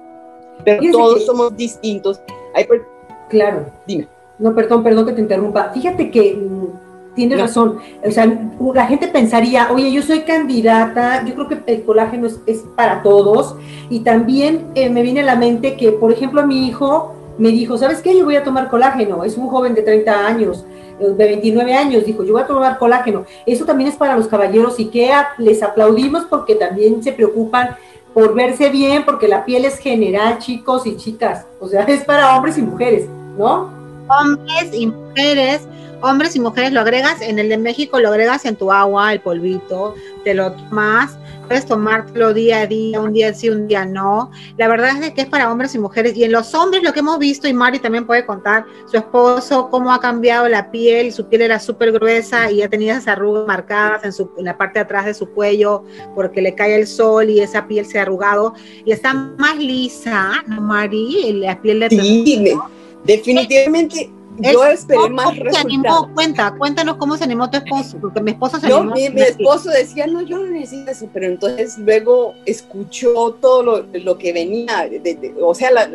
Pero 0.65 0.81
Fíjese 0.81 0.99
todos 0.99 1.19
que- 1.19 1.25
somos 1.27 1.56
distintos. 1.56 2.21
Hay 2.55 2.65
per- 2.65 2.85
Claro. 3.29 3.67
Dime. 3.87 4.06
No, 4.39 4.55
perdón, 4.55 4.82
perdón 4.82 5.06
que 5.06 5.13
te 5.13 5.20
interrumpa. 5.20 5.70
Fíjate 5.73 6.11
que 6.11 6.34
mm, 6.34 7.15
tienes 7.15 7.39
No. 7.39 7.44
razón. 7.44 7.79
O 8.06 8.11
sea, 8.11 8.27
la 8.75 8.87
gente 8.87 9.08
pensaría, 9.08 9.70
oye, 9.73 9.91
yo 9.93 10.03
soy 10.03 10.20
candidata, 10.20 11.25
yo 11.25 11.34
creo 11.34 11.49
que 11.49 11.73
el 11.73 11.84
colágeno 11.84 12.27
es, 12.27 12.41
es 12.46 12.65
para 12.77 13.03
todos. 13.03 13.56
Y 13.91 14.01
también 14.01 14.67
eh, 14.75 14.91
me 14.91 15.03
viene 15.03 15.20
a 15.20 15.25
la 15.25 15.37
mente 15.37 15.77
que, 15.77 15.93
por 15.93 16.13
ejemplo, 16.13 16.46
mi 16.46 16.67
hijo 16.67 17.15
me 17.39 17.49
dijo, 17.49 17.77
¿sabes 17.79 18.01
qué? 18.01 18.17
Yo 18.17 18.25
voy 18.25 18.37
a 18.37 18.44
tomar 18.44 18.69
colágeno. 18.70 19.25
Es 19.25 19.37
un 19.37 19.49
joven 19.49 19.75
de 19.75 19.82
30 19.82 20.27
años, 20.27 20.65
eh, 21.01 21.06
de 21.08 21.25
29 21.27 21.75
años. 21.75 22.05
Dijo, 22.05 22.23
yo 22.25 22.32
voy 22.34 22.43
a 22.43 22.46
tomar 22.46 22.79
colágeno. 22.79 23.25
Eso 23.46 23.65
también 23.65 23.91
es 23.91 23.96
para 23.96 24.17
los 24.17 24.27
caballeros 24.29 24.79
y 24.81 24.87
que 24.87 25.11
les 25.39 25.63
aplaudimos 25.63 26.25
porque 26.25 26.55
también 26.56 27.03
se 27.03 27.13
preocupan 27.13 27.70
por 28.15 28.33
verse 28.35 28.71
bien, 28.71 29.05
porque 29.05 29.27
la 29.27 29.44
piel 29.44 29.65
es 29.65 29.79
general, 29.79 30.39
chicos 30.39 30.87
y 30.87 30.97
chicas. 30.97 31.44
O 31.61 31.69
sea, 31.69 31.83
es 31.83 32.05
para 32.05 32.37
hombres 32.37 32.56
y 32.56 32.63
mujeres, 32.63 33.09
¿no? 33.37 33.71
Hombres 34.09 34.71
y 34.73 34.87
mujeres, 34.87 35.63
hombres 36.01 36.37
y 36.37 36.41
mujeres 36.41 36.73
lo 36.73 36.81
agregas, 36.81 37.21
en 37.21 37.41
el 37.41 37.49
de 37.49 37.59
México 37.59 37.99
lo 37.99 38.09
agregas 38.09 38.44
en 38.44 38.55
tu 38.55 38.71
agua, 38.71 39.13
el 39.13 39.21
polvito, 39.21 39.97
te 40.23 40.33
lo 40.33 40.53
tomas, 40.53 41.19
puedes 41.46 41.67
tomártelo 41.67 42.32
día 42.34 42.60
a 42.60 42.67
día, 42.67 43.01
un 43.01 43.13
día 43.13 43.32
sí, 43.34 43.48
un 43.48 43.67
día 43.69 43.84
no. 43.84 44.31
La 44.56 44.69
verdad 44.69 44.91
es 44.91 45.01
de 45.01 45.15
que 45.15 45.22
es 45.22 45.27
para 45.29 45.51
hombres 45.51 45.74
y 45.74 45.79
mujeres. 45.79 46.17
Y 46.17 46.24
en 46.24 46.32
los 46.32 46.55
hombres 46.55 46.82
lo 46.82 46.93
que 46.93 47.01
hemos 47.01 47.19
visto, 47.19 47.46
y 47.48 47.53
Mari 47.53 47.79
también 47.79 48.06
puede 48.06 48.24
contar, 48.27 48.65
su 48.91 48.96
esposo, 48.96 49.69
cómo 49.70 49.93
ha 49.93 50.01
cambiado 50.01 50.48
la 50.48 50.70
piel, 50.70 51.13
su 51.13 51.27
piel 51.29 51.43
era 51.43 51.58
súper 51.60 51.93
gruesa 51.93 52.51
y 52.51 52.56
ya 52.56 52.69
tenía 52.69 52.93
esas 52.94 53.08
arrugas 53.08 53.46
marcadas 53.46 54.05
en, 54.05 54.13
su, 54.13 54.31
en 54.39 54.44
la 54.46 54.56
parte 54.56 54.79
de 54.79 54.84
atrás 54.84 55.05
de 55.06 55.15
su 55.15 55.29
cuello 55.31 55.84
porque 56.15 56.41
le 56.43 56.55
cae 56.55 56.77
el 56.77 56.86
sol 56.86 57.29
y 57.31 57.41
esa 57.41 57.67
piel 57.67 57.86
se 57.86 57.98
ha 57.98 58.03
arrugado 58.03 58.55
y 58.84 58.93
está 58.93 59.13
más 59.15 59.56
lisa, 59.58 60.43
¿no, 60.46 60.60
Mari? 60.60 61.32
La 61.34 61.60
piel 61.60 61.81
de 61.81 61.91
Sí, 61.91 62.41
me- 62.43 62.58
definitivamente 63.05 64.10
yo 64.41 64.64
esperé 64.64 65.08
más 65.10 65.29
se 65.34 65.41
resultados. 65.41 65.64
animó, 65.64 66.10
cuenta, 66.14 66.55
cuéntanos 66.58 66.96
cómo 66.96 67.17
se 67.17 67.24
animó 67.24 67.48
tu 67.50 67.56
esposo, 67.58 67.98
porque 68.00 68.20
mi 68.20 68.32
esposo 68.32 68.58
se 68.58 68.69
No, 68.69 68.76
animó. 68.79 68.94
mi, 68.94 69.08
mi 69.10 69.20
esposo 69.22 69.70
decía, 69.70 70.06
no, 70.06 70.22
yo 70.22 70.38
no 70.38 70.46
necesito 70.50 70.91
eso, 70.91 71.08
pero 71.12 71.26
entonces 71.26 71.79
luego 71.79 72.34
escuchó 72.44 73.32
todo 73.41 73.62
lo, 73.62 73.82
lo 73.93 74.19
que 74.19 74.32
venía, 74.32 74.88
de- 74.91 74.98
de- 75.00 75.34
o 75.41 75.55
sea, 75.55 75.70
la- 75.70 75.88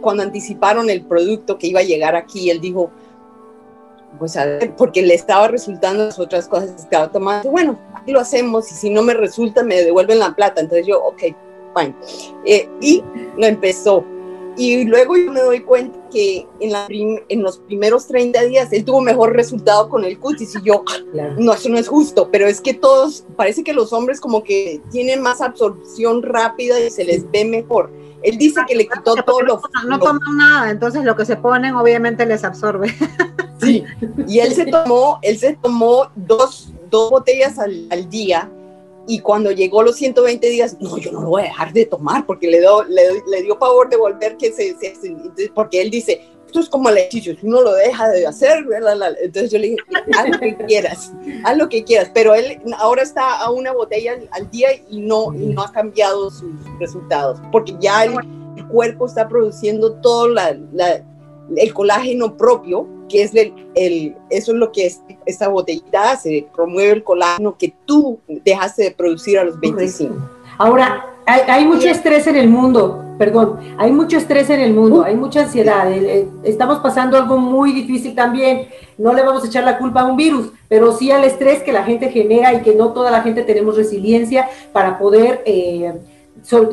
cuando 0.00 0.22
anticiparon 0.22 0.90
el 0.90 1.02
producto 1.02 1.58
que 1.58 1.66
iba 1.68 1.80
a 1.80 1.84
llegar 1.84 2.14
aquí, 2.16 2.50
él 2.50 2.60
dijo, 2.60 2.90
pues 4.18 4.36
a 4.36 4.44
ver, 4.44 4.74
porque 4.76 5.02
le 5.02 5.14
estaba 5.14 5.48
resultando 5.48 6.04
las 6.04 6.18
otras 6.18 6.46
cosas 6.46 6.70
que 6.72 6.82
estaba 6.82 7.10
tomando, 7.10 7.50
bueno, 7.50 7.78
aquí 7.94 8.12
lo 8.12 8.20
hacemos 8.20 8.70
y 8.70 8.74
si 8.74 8.90
no 8.90 9.02
me 9.02 9.14
resulta 9.14 9.62
me 9.62 9.76
devuelven 9.82 10.18
la 10.18 10.34
plata, 10.34 10.60
entonces 10.60 10.86
yo, 10.86 11.02
ok, 11.02 11.22
fine. 11.76 11.94
Eh, 12.44 12.68
y 12.80 13.02
lo 13.38 13.46
empezó. 13.46 14.04
Y 14.56 14.84
luego 14.84 15.16
yo 15.16 15.32
me 15.32 15.40
doy 15.40 15.60
cuenta 15.60 15.98
que 16.10 16.46
en, 16.60 16.72
la 16.72 16.86
en 16.88 17.42
los 17.42 17.58
primeros 17.58 18.06
30 18.06 18.42
días 18.42 18.72
él 18.72 18.84
tuvo 18.84 19.00
mejor 19.00 19.34
resultado 19.34 19.88
con 19.88 20.04
el 20.04 20.18
cutis 20.18 20.54
y 20.56 20.62
yo, 20.62 20.84
no, 21.38 21.54
eso 21.54 21.68
no 21.68 21.78
es 21.78 21.88
justo, 21.88 22.28
pero 22.30 22.46
es 22.46 22.60
que 22.60 22.74
todos, 22.74 23.24
parece 23.36 23.64
que 23.64 23.72
los 23.72 23.92
hombres 23.92 24.20
como 24.20 24.42
que 24.42 24.80
tienen 24.90 25.22
más 25.22 25.40
absorción 25.40 26.22
rápida 26.22 26.78
y 26.80 26.90
se 26.90 27.04
les 27.04 27.30
ve 27.30 27.44
mejor. 27.44 27.90
Él 28.22 28.38
dice 28.38 28.60
que 28.68 28.76
le 28.76 28.86
quitó 28.86 29.16
todo 29.16 29.40
lo... 29.40 29.60
No, 29.88 29.98
toman 29.98 30.36
nada, 30.36 30.70
entonces 30.70 31.04
lo 31.04 31.16
que 31.16 31.24
se 31.24 31.36
ponen 31.36 31.74
obviamente 31.74 32.24
les 32.24 32.44
absorbe. 32.44 32.94
Sí, 33.60 33.84
y 34.26 34.40
él 34.40 34.52
se 34.54 34.66
tomó, 34.66 35.18
él 35.22 35.38
se 35.38 35.54
tomó 35.54 36.10
dos, 36.16 36.72
dos 36.90 37.10
botellas 37.10 37.58
al, 37.58 37.86
al 37.90 38.08
día 38.10 38.50
y 39.06 39.18
cuando 39.20 39.50
llegó 39.50 39.82
los 39.82 39.96
120 39.96 40.48
días, 40.48 40.76
no, 40.80 40.96
yo 40.98 41.12
no 41.12 41.22
lo 41.22 41.28
voy 41.30 41.42
a 41.42 41.44
dejar 41.46 41.72
de 41.72 41.86
tomar 41.86 42.24
porque 42.26 42.48
le, 42.48 42.60
do, 42.60 42.84
le, 42.84 43.02
le 43.28 43.42
dio 43.42 43.58
pavor 43.58 43.88
de 43.88 43.96
volver 43.96 44.36
que 44.36 44.52
se, 44.52 44.76
se, 44.76 44.94
porque 45.54 45.80
él 45.80 45.90
dice, 45.90 46.22
esto 46.46 46.60
es 46.60 46.68
como 46.68 46.88
el 46.90 46.98
ejercicio, 46.98 47.34
si 47.40 47.46
uno 47.46 47.62
lo 47.62 47.72
deja 47.72 48.10
de 48.10 48.26
hacer, 48.26 48.64
entonces 49.22 49.50
yo 49.50 49.58
le 49.58 49.70
dije, 49.70 49.82
haz 50.16 50.28
lo 50.28 50.38
que 50.38 50.56
quieras, 50.66 51.12
haz 51.44 51.56
lo 51.56 51.68
que 51.68 51.82
quieras, 51.82 52.10
pero 52.12 52.34
él 52.34 52.60
ahora 52.78 53.02
está 53.02 53.40
a 53.40 53.50
una 53.50 53.72
botella 53.72 54.18
al 54.30 54.50
día 54.50 54.68
y 54.88 55.00
no, 55.00 55.32
y 55.34 55.46
no 55.46 55.62
ha 55.62 55.72
cambiado 55.72 56.30
sus 56.30 56.52
resultados, 56.78 57.40
porque 57.50 57.74
ya 57.80 58.04
el, 58.04 58.14
el 58.56 58.66
cuerpo 58.68 59.06
está 59.06 59.28
produciendo 59.28 59.94
todo 59.94 60.28
la, 60.28 60.56
la, 60.72 61.02
el 61.56 61.74
colágeno 61.74 62.36
propio 62.36 62.86
que 63.12 63.22
es 63.22 63.34
el, 63.34 63.52
el, 63.74 64.16
eso 64.30 64.52
es 64.52 64.58
lo 64.58 64.72
que 64.72 64.86
es, 64.86 65.02
esta 65.26 65.48
botellita 65.48 66.12
hace, 66.12 66.46
promueve 66.54 66.92
el 66.92 67.04
colágeno 67.04 67.56
que 67.58 67.74
tú 67.84 68.18
dejaste 68.26 68.84
de 68.84 68.90
producir 68.92 69.38
a 69.38 69.44
los 69.44 69.60
25. 69.60 70.14
Ahora, 70.56 71.04
hay, 71.26 71.42
hay, 71.46 71.66
mucho 71.66 71.88
estrés 71.88 72.26
en 72.26 72.36
el 72.36 72.48
mundo, 72.48 73.04
perdón, 73.18 73.58
hay 73.76 73.92
mucho 73.92 74.16
estrés 74.16 74.48
en 74.48 74.60
el 74.60 74.72
mundo, 74.72 75.04
hay 75.04 75.14
mucha 75.14 75.42
ansiedad, 75.42 75.92
estamos 76.42 76.78
pasando 76.78 77.18
algo 77.18 77.36
muy 77.36 77.72
difícil 77.72 78.14
también, 78.14 78.68
no 78.96 79.12
le 79.12 79.22
vamos 79.22 79.44
a 79.44 79.46
echar 79.46 79.64
la 79.64 79.76
culpa 79.76 80.00
a 80.00 80.04
un 80.06 80.16
virus, 80.16 80.48
pero 80.68 80.92
sí 80.92 81.10
al 81.10 81.24
estrés 81.24 81.62
que 81.62 81.72
la 81.72 81.84
gente 81.84 82.08
genera 82.10 82.54
y 82.54 82.62
que 82.62 82.74
no 82.74 82.92
toda 82.92 83.10
la 83.10 83.20
gente 83.20 83.42
tenemos 83.42 83.76
resiliencia 83.76 84.48
para 84.72 84.98
poder... 84.98 85.42
Eh, 85.44 85.92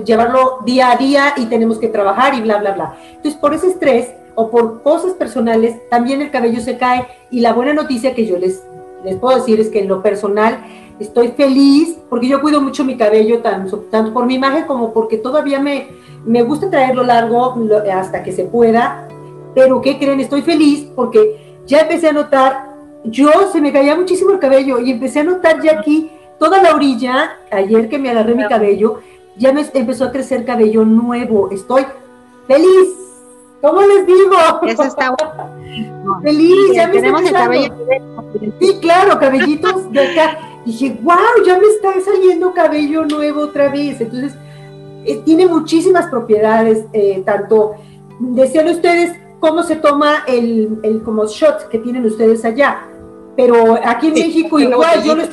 llevarlo 0.04 0.62
día 0.66 0.90
a 0.90 0.96
día 0.98 1.34
y 1.38 1.46
tenemos 1.46 1.78
que 1.78 1.90
trabajar 1.90 2.34
y 2.34 2.42
bla, 2.42 2.58
bla, 2.58 2.72
bla. 2.72 2.98
Entonces, 3.12 3.36
por 3.40 3.54
ese 3.54 3.68
estrés, 3.68 4.08
o 4.40 4.50
por 4.50 4.82
cosas 4.84 5.12
personales, 5.16 5.90
también 5.90 6.22
el 6.22 6.32
cabello 6.32 6.62
se 6.62 6.78
cae. 6.78 7.06
Y 7.30 7.42
la 7.42 7.52
buena 7.52 7.74
noticia 7.74 8.16
que 8.16 8.26
yo 8.26 8.38
les, 8.38 8.64
les 9.04 9.18
puedo 9.18 9.36
decir 9.36 9.60
es 9.60 9.68
que 9.68 9.80
en 9.80 9.90
lo 9.90 10.02
personal 10.02 10.64
estoy 10.98 11.34
feliz 11.34 11.98
porque 12.10 12.30
yo 12.30 12.40
cuido 12.40 12.62
mucho 12.62 12.86
mi 12.86 12.96
cabello, 12.96 13.40
tanto, 13.40 13.80
tanto 13.92 14.14
por 14.14 14.26
mi 14.26 14.36
imagen 14.36 14.64
como 14.64 14.94
porque 14.94 15.18
todavía 15.18 15.60
me, 15.60 15.90
me 16.26 16.42
gusta 16.42 16.70
traerlo 16.70 17.04
largo 17.04 17.54
hasta 17.92 18.24
que 18.24 18.32
se 18.32 18.46
pueda. 18.46 19.10
Pero 19.54 19.82
¿qué 19.82 20.00
creen? 20.00 20.22
Estoy 20.22 20.42
feliz 20.42 20.88
porque 20.96 21.58
ya 21.66 21.80
empecé 21.80 22.08
a 22.08 22.14
notar, 22.14 22.76
yo 23.04 23.30
se 23.52 23.60
me 23.60 23.74
caía 23.74 23.94
muchísimo 23.94 24.32
el 24.32 24.40
cabello 24.40 24.80
y 24.80 24.92
empecé 24.92 25.20
a 25.20 25.26
notar 25.26 25.62
ya 25.62 25.80
aquí 25.80 26.12
toda 26.40 26.64
la 26.64 26.74
orilla, 26.74 27.32
ayer 27.52 27.90
que 27.90 28.00
me 28.00 28.10
agarré 28.10 28.36
mi 28.36 28.48
cabello, 28.48 29.02
ya 29.36 29.52
me 29.52 29.66
empezó 29.74 30.06
a 30.06 30.12
crecer 30.14 30.46
cabello 30.46 30.86
nuevo. 30.86 31.52
Estoy 31.52 31.86
feliz 32.48 33.09
¿Cómo 33.62 33.82
les 33.82 34.06
digo? 34.06 34.38
Eso 34.64 34.84
está 34.84 35.16
Feliz, 36.24 36.74
ya 36.74 36.88
me 36.88 36.94
tenemos 36.94 37.22
el 37.22 37.32
cabello. 37.32 37.74
Sí, 38.60 38.78
claro, 38.82 39.20
cabellitos 39.20 39.92
de 39.92 40.08
acá. 40.08 40.40
dije, 40.66 40.98
wow, 41.02 41.44
ya 41.46 41.58
me 41.58 41.68
está 41.68 41.90
saliendo 42.02 42.54
cabello 42.54 43.06
nuevo 43.06 43.42
otra 43.42 43.70
vez. 43.70 44.00
Entonces, 44.02 44.34
eh, 45.06 45.22
tiene 45.26 45.46
muchísimas 45.46 46.08
propiedades, 46.08 46.86
eh, 46.94 47.22
tanto, 47.26 47.76
decían 48.20 48.68
ustedes 48.70 49.18
cómo 49.40 49.64
se 49.64 49.76
toma 49.76 50.24
el, 50.28 50.80
el 50.84 51.02
como 51.04 51.26
shot 51.26 51.70
que 51.70 51.80
tienen 51.80 52.06
ustedes 52.06 52.44
allá. 52.46 52.88
Pero 53.36 53.78
aquí 53.86 54.08
en 54.08 54.14
México 54.14 54.60
igual, 54.60 55.04
yo 55.04 55.16
lo, 55.16 55.24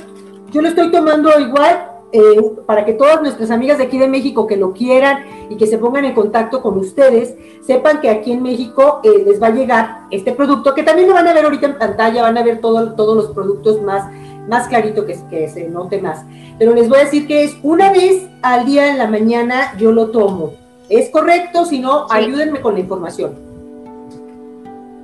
yo 0.52 0.62
lo 0.62 0.68
estoy 0.68 0.90
tomando 0.90 1.38
igual 1.40 1.95
eh, 2.12 2.40
para 2.66 2.84
que 2.84 2.92
todas 2.92 3.20
nuestras 3.20 3.50
amigas 3.50 3.78
de 3.78 3.84
aquí 3.84 3.98
de 3.98 4.08
México 4.08 4.46
que 4.46 4.56
lo 4.56 4.72
quieran 4.72 5.24
y 5.50 5.56
que 5.56 5.66
se 5.66 5.78
pongan 5.78 6.04
en 6.04 6.14
contacto 6.14 6.62
con 6.62 6.78
ustedes, 6.78 7.34
sepan 7.66 8.00
que 8.00 8.08
aquí 8.08 8.32
en 8.32 8.42
México 8.42 9.00
eh, 9.02 9.24
les 9.26 9.42
va 9.42 9.48
a 9.48 9.50
llegar 9.50 10.00
este 10.10 10.32
producto, 10.32 10.74
que 10.74 10.82
también 10.82 11.08
lo 11.08 11.14
van 11.14 11.26
a 11.26 11.34
ver 11.34 11.44
ahorita 11.44 11.66
en 11.66 11.78
pantalla, 11.78 12.22
van 12.22 12.38
a 12.38 12.42
ver 12.42 12.60
todo, 12.60 12.94
todos 12.94 13.16
los 13.16 13.26
productos 13.32 13.82
más, 13.82 14.10
más 14.48 14.68
clarito 14.68 15.04
que, 15.04 15.18
que 15.28 15.48
se 15.48 15.68
note 15.68 16.00
más. 16.00 16.24
Pero 16.58 16.74
les 16.74 16.88
voy 16.88 16.98
a 16.98 17.04
decir 17.04 17.26
que 17.26 17.44
es 17.44 17.56
una 17.62 17.92
vez 17.92 18.26
al 18.42 18.66
día 18.66 18.88
en 18.90 18.98
la 18.98 19.06
mañana 19.08 19.76
yo 19.78 19.92
lo 19.92 20.10
tomo. 20.10 20.54
¿Es 20.88 21.10
correcto? 21.10 21.64
Si 21.64 21.80
no, 21.80 22.06
ayúdenme 22.10 22.60
con 22.60 22.74
la 22.74 22.80
información. 22.80 23.34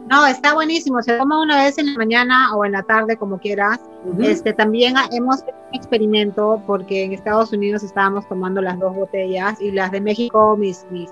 No, 0.09 0.27
está 0.27 0.55
buenísimo. 0.55 1.03
Se 1.03 1.17
toma 1.17 1.41
una 1.41 1.65
vez 1.65 1.79
en 1.79 1.87
la 1.87 1.99
mañana 1.99 2.55
o 2.55 2.65
en 2.65 2.73
la 2.73 2.83
tarde, 2.83 3.17
como 3.17 3.39
quieras. 3.39 3.81
Este, 4.21 4.53
también 4.53 4.95
hemos 5.13 5.43
hecho 5.43 5.55
un 5.71 5.75
experimento 5.75 6.63
porque 6.67 7.05
en 7.05 7.13
Estados 7.13 7.53
Unidos 7.53 7.83
estábamos 7.83 8.29
tomando 8.29 8.61
las 8.61 8.79
dos 8.79 8.95
botellas 8.95 9.61
y 9.61 9.71
las 9.71 9.93
de 9.93 10.01
México, 10.01 10.57
mis, 10.57 10.85
mis, 10.91 11.11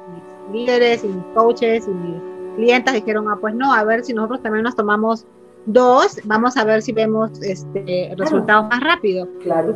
líderes 0.52 1.04
y 1.04 1.09
mis 1.09 1.25
coaches 1.35 1.87
y 1.87 1.90
mis 1.90 2.20
clientes 2.56 2.94
dijeron, 2.94 3.28
ah, 3.28 3.38
pues 3.40 3.54
no, 3.54 3.73
a 3.73 3.85
ver 3.85 4.04
si 4.04 4.12
nosotros 4.12 4.42
también 4.42 4.64
nos 4.64 4.75
tomamos 4.75 5.25
dos, 5.66 6.18
vamos 6.25 6.56
a 6.56 6.64
ver 6.64 6.82
si 6.82 6.92
vemos 6.92 7.40
este 7.42 8.12
resultados 8.16 8.68
más 8.68 8.80
rápido. 8.80 9.28
Claro. 9.40 9.75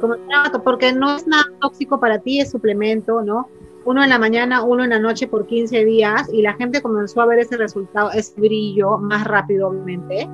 Porque 0.64 0.92
no 0.92 1.16
es 1.16 1.26
nada 1.26 1.44
tóxico 1.60 2.00
para 2.00 2.18
ti, 2.18 2.40
es 2.40 2.50
suplemento, 2.50 3.22
¿no? 3.22 3.48
uno 3.84 4.02
en 4.02 4.10
la 4.10 4.18
mañana, 4.18 4.62
uno 4.62 4.84
en 4.84 4.90
la 4.90 4.98
noche 4.98 5.26
por 5.26 5.46
15 5.46 5.84
días 5.84 6.28
y 6.32 6.42
la 6.42 6.54
gente 6.54 6.80
comenzó 6.80 7.20
a 7.20 7.26
ver 7.26 7.38
ese 7.38 7.56
resultado, 7.56 8.10
ese 8.12 8.40
brillo 8.40 8.98
más 8.98 9.24
rápido, 9.24 9.68
obviamente, 9.68 10.28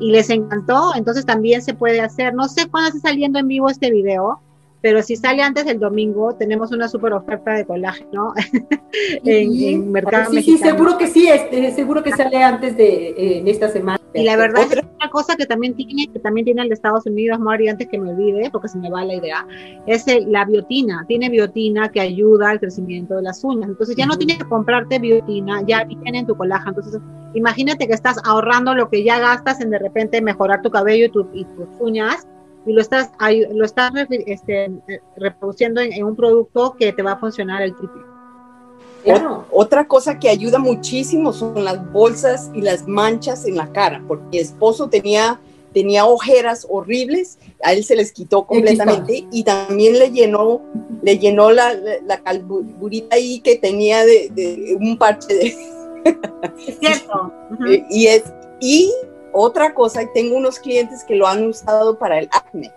y 0.00 0.10
les 0.10 0.30
encantó. 0.30 0.92
Entonces 0.96 1.24
también 1.24 1.62
se 1.62 1.74
puede 1.74 2.00
hacer. 2.00 2.34
No 2.34 2.48
sé 2.48 2.68
cuándo 2.68 2.88
está 2.88 3.10
saliendo 3.10 3.38
en 3.38 3.46
vivo 3.46 3.68
este 3.68 3.90
video, 3.90 4.40
pero 4.80 5.02
si 5.02 5.14
sale 5.14 5.42
antes 5.42 5.66
del 5.66 5.78
domingo, 5.78 6.34
tenemos 6.34 6.72
una 6.72 6.88
super 6.88 7.12
oferta 7.12 7.52
de 7.52 7.66
colágeno 7.66 8.32
en, 9.24 9.62
en, 9.62 9.92
mercado 9.92 10.32
sí, 10.32 10.42
Sí, 10.42 10.58
seguro 10.58 10.96
que 10.96 11.06
sí, 11.06 11.28
este, 11.28 11.70
seguro 11.72 12.02
que 12.02 12.12
sale 12.12 12.42
antes 12.42 12.76
de 12.76 13.10
eh, 13.10 13.42
esta 13.46 13.68
semana. 13.68 13.99
Y 14.12 14.24
la 14.24 14.36
verdad 14.36 14.62
es 14.62 14.80
que 14.80 14.86
una 14.96 15.10
cosa 15.10 15.36
que 15.36 15.46
también 15.46 15.74
tiene, 15.74 16.08
que 16.12 16.18
también 16.18 16.44
tiene 16.44 16.62
el 16.62 16.68
de 16.68 16.74
Estados 16.74 17.06
Unidos, 17.06 17.38
Mari, 17.38 17.68
antes 17.68 17.88
que 17.88 17.98
me 17.98 18.10
olvide, 18.10 18.50
porque 18.50 18.68
se 18.68 18.78
me 18.78 18.90
va 18.90 19.04
la 19.04 19.14
idea, 19.14 19.46
es 19.86 20.04
la 20.26 20.44
biotina. 20.44 21.04
Tiene 21.06 21.28
biotina 21.28 21.88
que 21.90 22.00
ayuda 22.00 22.50
al 22.50 22.60
crecimiento 22.60 23.16
de 23.16 23.22
las 23.22 23.44
uñas. 23.44 23.70
Entonces 23.70 23.96
ya 23.96 24.06
no 24.06 24.16
tienes 24.16 24.38
que 24.38 24.44
comprarte 24.44 24.98
biotina, 24.98 25.62
ya 25.66 25.84
viene 25.84 26.18
en 26.18 26.26
tu 26.26 26.36
colágeno. 26.36 26.70
Entonces 26.70 27.00
imagínate 27.34 27.86
que 27.86 27.94
estás 27.94 28.16
ahorrando 28.24 28.74
lo 28.74 28.88
que 28.90 29.04
ya 29.04 29.18
gastas 29.20 29.60
en 29.60 29.70
de 29.70 29.78
repente 29.78 30.20
mejorar 30.20 30.62
tu 30.62 30.70
cabello 30.70 31.06
y, 31.32 31.40
y 31.40 31.44
tus 31.44 31.68
uñas 31.78 32.26
y 32.66 32.72
lo 32.72 32.80
estás, 32.80 33.10
lo 33.52 33.64
estás 33.64 33.92
este, 34.08 34.70
reproduciendo 35.16 35.80
en, 35.80 36.04
un 36.04 36.14
producto 36.14 36.76
que 36.78 36.92
te 36.92 37.02
va 37.02 37.12
a 37.12 37.16
funcionar 37.16 37.62
el 37.62 37.74
triple. 37.74 38.02
Otra 39.50 39.86
cosa 39.86 40.18
que 40.18 40.28
ayuda 40.28 40.58
muchísimo 40.58 41.32
son 41.32 41.64
las 41.64 41.90
bolsas 41.92 42.50
y 42.54 42.60
las 42.60 42.86
manchas 42.86 43.46
en 43.46 43.56
la 43.56 43.72
cara, 43.72 44.02
porque 44.06 44.24
mi 44.30 44.38
esposo 44.38 44.88
tenía, 44.88 45.40
tenía 45.72 46.06
ojeras 46.06 46.66
horribles, 46.68 47.38
a 47.62 47.72
él 47.72 47.84
se 47.84 47.96
les 47.96 48.12
quitó 48.12 48.46
completamente 48.46 49.26
y 49.30 49.44
también 49.44 49.98
le 49.98 50.10
llenó, 50.10 50.60
le 51.02 51.18
llenó 51.18 51.50
la, 51.50 51.74
la, 51.74 52.18
calburita 52.22 53.16
ahí 53.16 53.40
que 53.40 53.56
tenía 53.56 54.04
de, 54.04 54.76
un 54.78 54.98
parche 54.98 55.34
de... 55.34 55.46
Es 56.66 56.78
cierto. 56.78 57.32
y, 57.90 58.06
es, 58.06 58.24
y 58.60 58.90
otra 59.32 59.74
cosa, 59.74 60.02
tengo 60.12 60.36
unos 60.36 60.58
clientes 60.58 61.04
que 61.04 61.14
lo 61.14 61.26
han 61.26 61.46
usado 61.46 61.98
para 61.98 62.18
el 62.18 62.28
acné. 62.32 62.72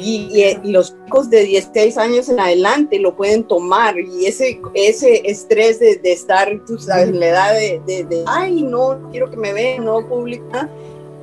Y, 0.00 0.56
los 0.64 0.94
chicos 1.04 1.30
de 1.30 1.44
16 1.44 1.98
años 1.98 2.28
en 2.28 2.40
adelante 2.40 2.98
lo 2.98 3.14
pueden 3.16 3.44
tomar 3.44 3.98
y 3.98 4.26
ese, 4.26 4.60
ese 4.74 5.22
estrés 5.24 5.78
de, 5.80 6.00
estar, 6.04 6.48
tú 6.66 6.78
sabes, 6.78 7.08
en 7.08 7.20
la 7.20 7.26
edad 7.28 7.54
de, 7.54 8.24
ay, 8.26 8.62
no, 8.62 9.08
quiero 9.10 9.30
que 9.30 9.36
me 9.36 9.52
vean, 9.52 9.84
no 9.84 10.06
publica, 10.08 10.68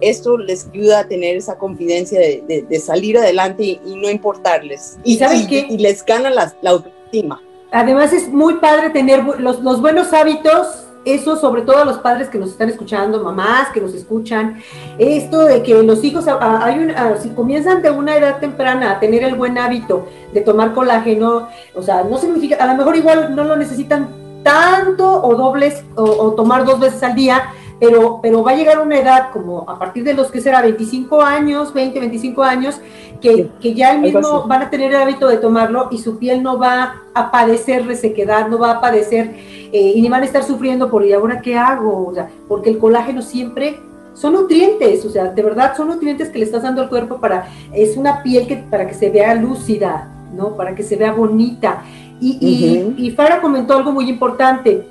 esto 0.02 0.38
les 0.38 0.68
ayuda 0.68 1.00
a 1.00 1.08
tener 1.08 1.38
esa 1.38 1.58
confidencia 1.58 2.20
de, 2.20 2.80
salir 2.80 3.18
adelante 3.18 3.80
y, 3.86 3.96
no 3.96 4.10
importarles. 4.10 4.98
Y, 5.04 5.18
qué? 5.48 5.68
y 5.70 5.78
les 5.78 6.06
gana 6.06 6.30
la, 6.30 6.54
la, 6.62 6.72
autoestima. 6.72 7.42
Además 7.72 8.14
es 8.14 8.30
muy 8.30 8.56
padre 8.56 8.90
tener 8.90 9.24
los, 9.24 9.62
los 9.62 9.82
buenos 9.82 10.12
hábitos 10.14 10.89
eso 11.06 11.36
sobre 11.36 11.62
todo 11.62 11.78
a 11.80 11.86
los 11.86 11.98
padres 12.00 12.30
que 12.30 12.38
nos 12.38 12.50
están 12.50 12.70
escuchando, 12.70 13.24
mamás 13.24 13.70
que 13.70 13.82
nos 13.82 13.94
escuchan, 13.94 14.62
esto 14.98 15.46
de 15.46 15.64
que 15.64 15.82
los 15.84 16.04
hijos, 16.04 16.26
hay 16.28 16.80
un, 16.80 16.94
si 17.22 17.30
comienzan 17.30 17.82
de 17.82 17.90
una 17.90 18.16
edad 18.16 18.40
temprana 18.40 18.92
a 18.92 19.00
tener 19.00 19.24
el 19.24 19.36
buen 19.36 19.58
hábito 19.58 20.08
de 20.34 20.42
tomar 20.42 20.74
colágeno, 20.74 21.48
o 21.74 21.82
sea, 21.82 22.04
no 22.04 22.18
significa, 22.18 22.58
a 22.58 22.68
lo 22.68 22.76
mejor 22.76 22.96
igual 22.96 23.36
no 23.36 23.44
lo 23.44 23.56
necesitan 23.56 24.10
tanto 24.44 25.22
o 25.22 25.36
dobles 25.36 25.84
o, 25.96 26.32
tomar 26.32 26.66
dos 26.66 26.80
veces 26.80 27.02
al 27.04 27.16
día, 27.16 27.54
pero, 27.80 28.20
pero 28.22 28.44
va 28.44 28.52
a 28.52 28.56
llegar 28.56 28.80
una 28.80 29.00
edad 29.00 29.32
como 29.32 29.70
a 29.70 29.80
partir 29.80 30.04
de 30.04 30.14
los 30.14 30.32
que 30.32 30.42
será 30.42 30.62
25 30.62 31.22
años, 31.22 31.74
20, 31.74 32.00
25 32.00 32.44
años, 32.44 32.80
que, 33.22 33.50
que 33.62 33.74
ya 33.74 33.92
el 33.94 34.02
mismo 34.02 34.48
van 34.48 34.64
a 34.64 34.70
tener 34.70 34.92
el 34.92 35.02
hábito 35.02 35.28
de 35.28 35.38
tomarlo 35.38 35.88
y 35.92 35.98
su 35.98 36.18
piel 36.18 36.44
no 36.44 36.58
va 36.58 37.02
a 37.14 37.32
padecer 37.32 37.86
resequedad, 37.86 38.48
no 38.48 38.60
va 38.60 38.72
a 38.72 38.82
padecer 38.82 39.36
eh, 39.72 39.94
y 39.96 40.02
ni 40.02 40.10
van 40.10 40.24
a 40.24 40.26
estar 40.26 40.44
sufriendo 40.44 40.90
por, 40.90 41.06
¿y 41.06 41.14
ahora 41.14 41.42
qué 41.42 41.58
hago? 41.58 42.08
O 42.08 42.14
sea, 42.14 42.30
porque 42.48 42.70
el 42.70 42.80
colágeno 42.80 43.22
siempre 43.22 43.80
son 44.14 44.34
nutrientes, 44.34 45.06
o 45.06 45.10
sea, 45.10 45.26
de 45.26 45.42
verdad 45.42 45.78
son 45.78 45.88
nutrientes 45.88 46.30
que 46.30 46.40
le 46.40 46.46
estás 46.46 46.64
dando 46.64 46.82
al 46.82 46.90
cuerpo 46.90 47.20
para, 47.20 47.48
es 47.74 47.96
una 47.96 48.22
piel 48.22 48.48
que 48.48 48.58
para 48.58 48.88
que 48.88 48.94
se 48.94 49.10
vea 49.10 49.34
lúcida, 49.36 50.10
¿no? 50.36 50.56
Para 50.56 50.76
que 50.76 50.84
se 50.84 50.96
vea 50.96 51.14
bonita. 51.14 51.84
Y, 52.22 52.94
y, 52.98 53.12
Farah 53.12 53.40
comentó 53.40 53.78
algo 53.78 53.94
muy 53.94 54.10
importante. 54.10 54.86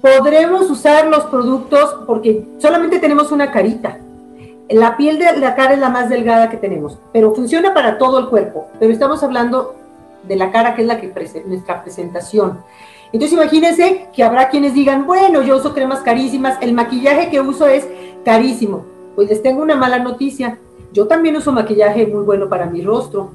Podremos 0.00 0.70
usar 0.70 1.06
los 1.06 1.24
productos 1.24 1.96
porque 2.06 2.46
solamente 2.58 2.98
tenemos 2.98 3.32
una 3.32 3.50
carita. 3.50 3.98
La 4.68 4.98
piel 4.98 5.18
de 5.18 5.38
la 5.38 5.54
cara 5.54 5.72
es 5.72 5.78
la 5.78 5.88
más 5.88 6.10
delgada 6.10 6.50
que 6.50 6.58
tenemos, 6.58 6.98
pero 7.12 7.34
funciona 7.34 7.72
para 7.72 7.96
todo 7.96 8.18
el 8.18 8.28
cuerpo. 8.28 8.68
Pero 8.78 8.92
estamos 8.92 9.22
hablando 9.22 9.76
de 10.24 10.36
la 10.36 10.52
cara 10.52 10.74
que 10.74 10.82
es 10.82 10.88
la 10.88 11.00
que 11.00 11.08
presenta 11.08 11.48
nuestra 11.48 11.82
presentación. 11.82 12.58
Entonces 13.12 13.32
imagínense 13.32 14.08
que 14.12 14.22
habrá 14.22 14.50
quienes 14.50 14.74
digan, 14.74 15.06
bueno, 15.06 15.42
yo 15.42 15.56
uso 15.56 15.72
cremas 15.72 16.00
carísimas, 16.00 16.58
el 16.60 16.74
maquillaje 16.74 17.30
que 17.30 17.40
uso 17.40 17.66
es 17.66 17.88
carísimo. 18.24 18.84
Pues 19.14 19.30
les 19.30 19.42
tengo 19.42 19.62
una 19.62 19.74
mala 19.74 19.98
noticia. 19.98 20.58
Yo 20.92 21.06
también 21.06 21.36
uso 21.36 21.50
maquillaje 21.50 22.06
muy 22.06 22.24
bueno 22.24 22.48
para 22.48 22.66
mi 22.66 22.82
rostro, 22.82 23.30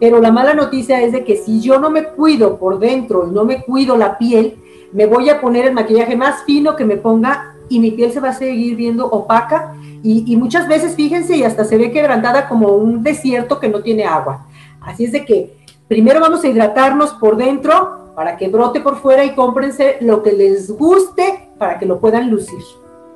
pero 0.00 0.18
la 0.18 0.32
mala 0.32 0.54
noticia 0.54 1.02
es 1.02 1.12
de 1.12 1.24
que 1.24 1.36
si 1.36 1.60
yo 1.60 1.78
no 1.78 1.90
me 1.90 2.04
cuido 2.04 2.56
por 2.56 2.78
dentro 2.78 3.26
y 3.28 3.30
no 3.30 3.44
me 3.44 3.62
cuido 3.62 3.98
la 3.98 4.16
piel, 4.16 4.56
me 4.92 5.06
voy 5.06 5.28
a 5.28 5.40
poner 5.40 5.66
el 5.66 5.74
maquillaje 5.74 6.16
más 6.16 6.42
fino 6.44 6.76
que 6.76 6.84
me 6.84 6.96
ponga 6.96 7.54
y 7.68 7.78
mi 7.78 7.92
piel 7.92 8.12
se 8.12 8.20
va 8.20 8.30
a 8.30 8.34
seguir 8.34 8.76
viendo 8.76 9.06
opaca 9.06 9.74
y, 10.02 10.24
y 10.32 10.36
muchas 10.36 10.66
veces, 10.66 10.96
fíjense, 10.96 11.36
y 11.36 11.44
hasta 11.44 11.64
se 11.64 11.76
ve 11.76 11.92
quebrantada 11.92 12.48
como 12.48 12.68
un 12.68 13.02
desierto 13.02 13.60
que 13.60 13.68
no 13.68 13.80
tiene 13.80 14.04
agua. 14.04 14.46
Así 14.80 15.04
es 15.04 15.12
de 15.12 15.24
que 15.24 15.56
primero 15.88 16.20
vamos 16.20 16.42
a 16.42 16.48
hidratarnos 16.48 17.12
por 17.14 17.36
dentro 17.36 18.12
para 18.14 18.36
que 18.36 18.48
brote 18.48 18.80
por 18.80 18.96
fuera 18.96 19.24
y 19.24 19.34
cómprense 19.34 19.98
lo 20.00 20.22
que 20.22 20.32
les 20.32 20.70
guste 20.70 21.50
para 21.58 21.78
que 21.78 21.86
lo 21.86 22.00
puedan 22.00 22.30
lucir. 22.30 22.60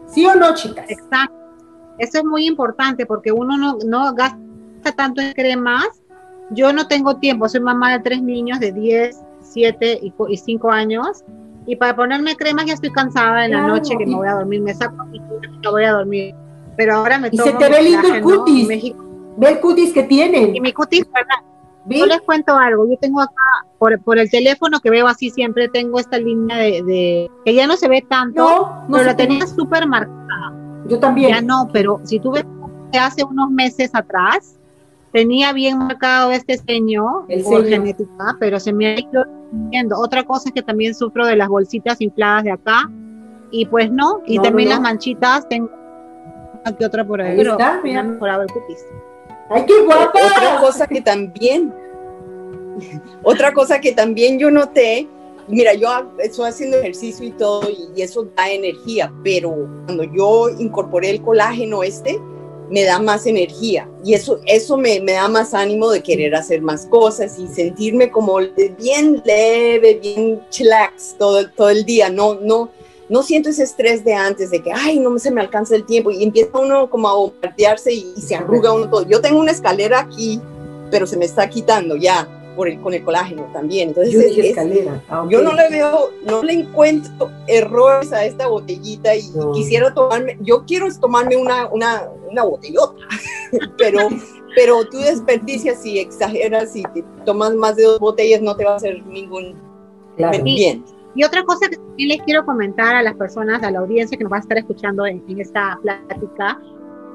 ¿Sí 0.07 0.27
o 0.27 0.35
no, 0.35 0.55
chicas? 0.55 0.87
Exacto. 0.89 1.35
Eso 1.99 2.19
es 2.19 2.25
muy 2.25 2.47
importante 2.47 3.07
porque 3.07 3.33
uno 3.33 3.57
no, 3.57 3.79
no 3.85 4.15
gasta 4.15 4.39
tanto 4.97 5.21
en 5.21 5.33
cremas. 5.33 5.87
Yo 6.51 6.73
no 6.73 6.87
tengo 6.87 7.17
tiempo, 7.17 7.49
soy 7.49 7.61
mamá 7.61 7.93
de 7.93 8.01
tres 8.01 8.23
niños 8.23 8.61
de 8.61 8.73
10, 8.73 9.17
7 9.41 10.01
y, 10.03 10.37
5 10.37 10.71
años. 10.71 11.25
Y 11.67 11.77
para 11.77 11.97
ponerme 11.97 12.37
cremas 12.37 12.67
ya 12.67 12.75
estoy 12.75 12.93
cansada 12.93 13.47
en 13.47 13.53
la 13.53 13.67
noche 13.67 13.95
que 13.99 14.07
me 14.07 14.15
voy 14.15 14.29
a 14.29 14.35
dormir, 14.35 14.61
me 14.61 14.75
saco 14.75 15.05
mi 15.07 15.19
y 15.19 15.67
voy 15.67 15.85
a 15.85 15.93
dormir. 15.93 16.35
Pero 16.77 16.97
ahora 16.97 17.19
me 17.19 17.31
tomo 17.31 17.43
Y 17.43 17.47
se 17.47 17.57
te 17.57 17.69
ve 17.69 17.83
lindo 17.83 18.15
el 18.15 18.23
cutis. 18.23 18.69
Ve 19.37 19.49
el 19.49 19.61
cutis 19.61 19.93
que 19.93 20.03
tienen. 20.03 20.55
Y 20.55 20.61
mi 20.61 20.73
cutis, 20.73 21.07
¿verdad? 21.13 21.37
Yo 21.87 22.07
les 22.07 22.21
cuento 22.23 22.57
algo, 22.57 22.89
yo 22.89 22.97
tengo 22.99 23.21
acá, 23.21 23.67
por, 23.79 24.01
por, 24.03 24.19
el 24.19 24.31
teléfono 24.31 24.81
que 24.81 24.89
veo 24.89 25.07
así 25.07 25.29
siempre, 25.29 25.69
tengo 25.69 26.01
esta 26.01 26.17
línea 26.17 26.57
de, 26.57 27.31
que 27.45 27.55
ya 27.55 27.67
no 27.67 27.77
se 27.77 27.89
ve 27.89 28.03
tanto, 28.09 28.73
pero 28.91 29.05
la 29.05 29.15
tenía 29.15 29.47
súper 29.47 29.87
marcada. 29.87 30.55
Yo 30.89 30.99
también. 30.99 31.31
Ya 31.31 31.43
no, 31.43 31.69
pero 31.73 32.01
si 32.05 32.19
tú 32.21 32.33
ves 32.33 32.45
hace 32.99 33.23
unos 33.25 33.51
meses 33.51 33.91
atrás, 33.95 34.59
tenía 35.15 35.53
bien 35.53 35.79
marcado 35.79 36.33
este 36.33 36.59
ceño 36.59 37.25
el 37.29 37.45
por 37.45 37.65
genética, 37.65 38.37
pero 38.41 38.59
se 38.59 38.73
me 38.73 38.87
ha 38.89 38.99
ido 38.99 39.25
viendo. 39.53 39.97
Otra 39.97 40.25
cosa 40.25 40.49
es 40.49 40.53
que 40.53 40.63
también 40.63 40.93
sufro 40.93 41.25
de 41.25 41.37
las 41.37 41.49
bolsitas 41.49 42.01
infladas 42.01 42.43
de 42.43 42.51
acá, 42.51 42.91
y 43.53 43.65
pues 43.65 43.93
no, 43.93 44.23
y 44.27 44.41
también 44.41 44.71
las 44.71 44.81
manchitas, 44.81 45.49
tengo 45.49 45.71
aquí 46.65 46.83
otra 46.85 47.07
por 47.07 47.21
ahí, 47.21 47.39
ahí 47.39 47.47
está, 47.47 47.81
mira. 47.85 48.03
mejorado 48.03 48.43
el 48.43 48.51
cutis. 48.51 48.85
¡Ay, 49.51 49.65
qué 49.67 49.85
guapa! 49.85 50.19
Otra 50.19 50.59
cosa 50.61 50.87
que 50.89 51.01
también, 51.01 51.73
otra 53.23 53.53
cosa 53.53 53.81
que 53.81 53.93
también 53.93 54.41
yo 54.41 54.51
noté, 54.51 55.07
mira, 55.47 55.75
yo 55.75 55.91
estoy 56.19 56.49
haciendo 56.49 56.79
ejercicio 56.79 57.25
y 57.25 57.31
todo, 57.31 57.69
y 57.97 58.03
eso 58.03 58.27
da 58.37 58.51
energía, 58.51 59.13
pero 59.23 59.55
cuando 59.85 60.03
yo 60.03 60.49
incorporé 60.59 61.11
el 61.11 61.23
colágeno 61.23 61.85
este, 61.85 62.19
me 62.71 62.85
da 62.85 62.99
más 62.99 63.27
energía. 63.27 63.89
Y 64.05 64.15
eso, 64.15 64.41
eso 64.47 64.77
me, 64.77 65.01
me, 65.01 65.13
da 65.13 65.29
más 65.29 65.55
ánimo 65.55 65.91
de 65.91 66.03
querer 66.03 66.35
hacer 66.35 66.63
más 66.63 66.87
cosas 66.87 67.39
y 67.39 67.47
sentirme 67.49 68.11
como 68.11 68.39
bien 68.79 69.23
leve, 69.25 69.99
bien 70.03 70.41
chillax 70.51 71.17
todo, 71.19 71.49
todo 71.51 71.71
el 71.71 71.85
día, 71.85 72.11
no, 72.11 72.35
no, 72.35 72.71
no 73.09 73.23
siento 73.23 73.51
ese 73.51 73.65
estrés 73.65 74.05
de 74.05 74.15
antes, 74.15 74.51
de 74.51 74.63
que, 74.63 74.73
ay, 74.73 74.99
no 74.99 75.19
se 75.19 75.31
me 75.31 75.41
alcanza 75.41 75.77
el 75.77 75.85
tiempo, 75.85 76.11
y 76.11 76.23
empieza 76.23 76.59
uno 76.59 76.89
como 76.89 77.09
a 77.09 77.15
bombardearse 77.15 77.93
y, 77.93 78.15
se 78.21 78.35
arruga 78.35 78.73
uno 78.73 78.89
todo. 78.89 79.07
Yo 79.07 79.21
tengo 79.21 79.39
una 79.39 79.53
escalera 79.53 80.01
aquí, 80.01 80.41
pero 80.91 81.07
se 81.07 81.17
me 81.17 81.25
está 81.25 81.49
quitando 81.49 81.97
ya 81.97 82.29
por 82.55 82.69
el, 82.69 82.81
con 82.81 82.95
el 82.95 83.03
colágeno 83.03 83.49
también. 83.53 83.89
Entonces, 83.89 84.35
yo, 84.35 84.43
escalera. 84.43 85.03
Ah, 85.09 85.27
yo 85.29 85.43
no 85.43 85.53
le 85.53 85.69
veo, 85.71 86.11
no 86.27 86.43
le 86.43 86.53
encuentro 86.53 87.31
errores 87.47 88.13
a 88.13 88.25
esta 88.25 88.47
botellita 88.49 89.15
y, 89.15 89.23
quisiera 89.55 89.93
tomarme, 89.93 90.39
yo 90.41 90.65
quiero 90.65 90.89
tomarme 90.99 91.37
una, 91.37 91.67
una, 91.69 92.09
una 92.31 92.43
botellota, 92.45 93.07
pero, 93.79 94.09
pero 94.55 94.85
tú 94.85 94.99
desperdicias 94.99 95.85
y 95.85 95.99
exageras 95.99 96.75
y 96.77 96.83
te 96.83 97.05
tomas 97.25 97.55
más 97.55 97.77
de 97.77 97.85
dos 97.85 98.01
botellas, 98.01 98.41
no 98.41 98.57
te 98.57 98.65
va 98.65 98.73
a 98.73 98.77
hacer 98.77 99.05
ningún 99.07 99.57
bien. 100.43 100.85
Y 101.17 101.23
otra 101.23 101.45
cosa 101.45 101.69
que 101.69 101.77
también 101.77 102.09
les 102.09 102.23
quiero 102.23 102.45
comentar 102.45 102.97
a 102.97 103.03
las 103.03 103.15
personas, 103.15 103.63
a 103.63 103.71
la 103.71 103.79
audiencia 103.79 104.19
que 104.19 104.25
nos 104.25 104.33
va 104.33 104.39
a 104.39 104.41
estar 104.41 104.59
escuchando 104.59 105.07
en, 105.07 105.23
esta 105.39 105.79
plática, 105.81 106.61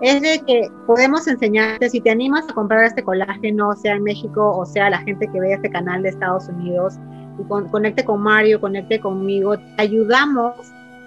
es 0.02 0.22
de 0.22 0.42
que 0.46 0.70
podemos 0.88 1.28
enseñarte, 1.28 1.90
si 1.90 2.00
te 2.02 2.10
animas 2.10 2.46
a 2.50 2.54
comprar 2.54 2.86
este 2.86 3.04
colágeno, 3.04 3.76
sea 3.76 3.96
en 3.96 4.04
México 4.04 4.58
o 4.58 4.66
sea 4.66 4.90
la 4.90 5.00
gente 5.00 5.28
que 5.28 5.40
ve 5.40 5.54
este 5.54 5.70
canal 5.70 6.04
de 6.04 6.10
Estados 6.10 6.48
Unidos, 6.48 6.96
y 7.40 7.70
conecte 7.70 8.04
con 8.04 8.22
Mario, 8.22 8.60
conecte 8.60 9.00
conmigo, 9.00 9.58
te 9.58 9.82
ayudamos 9.82 10.56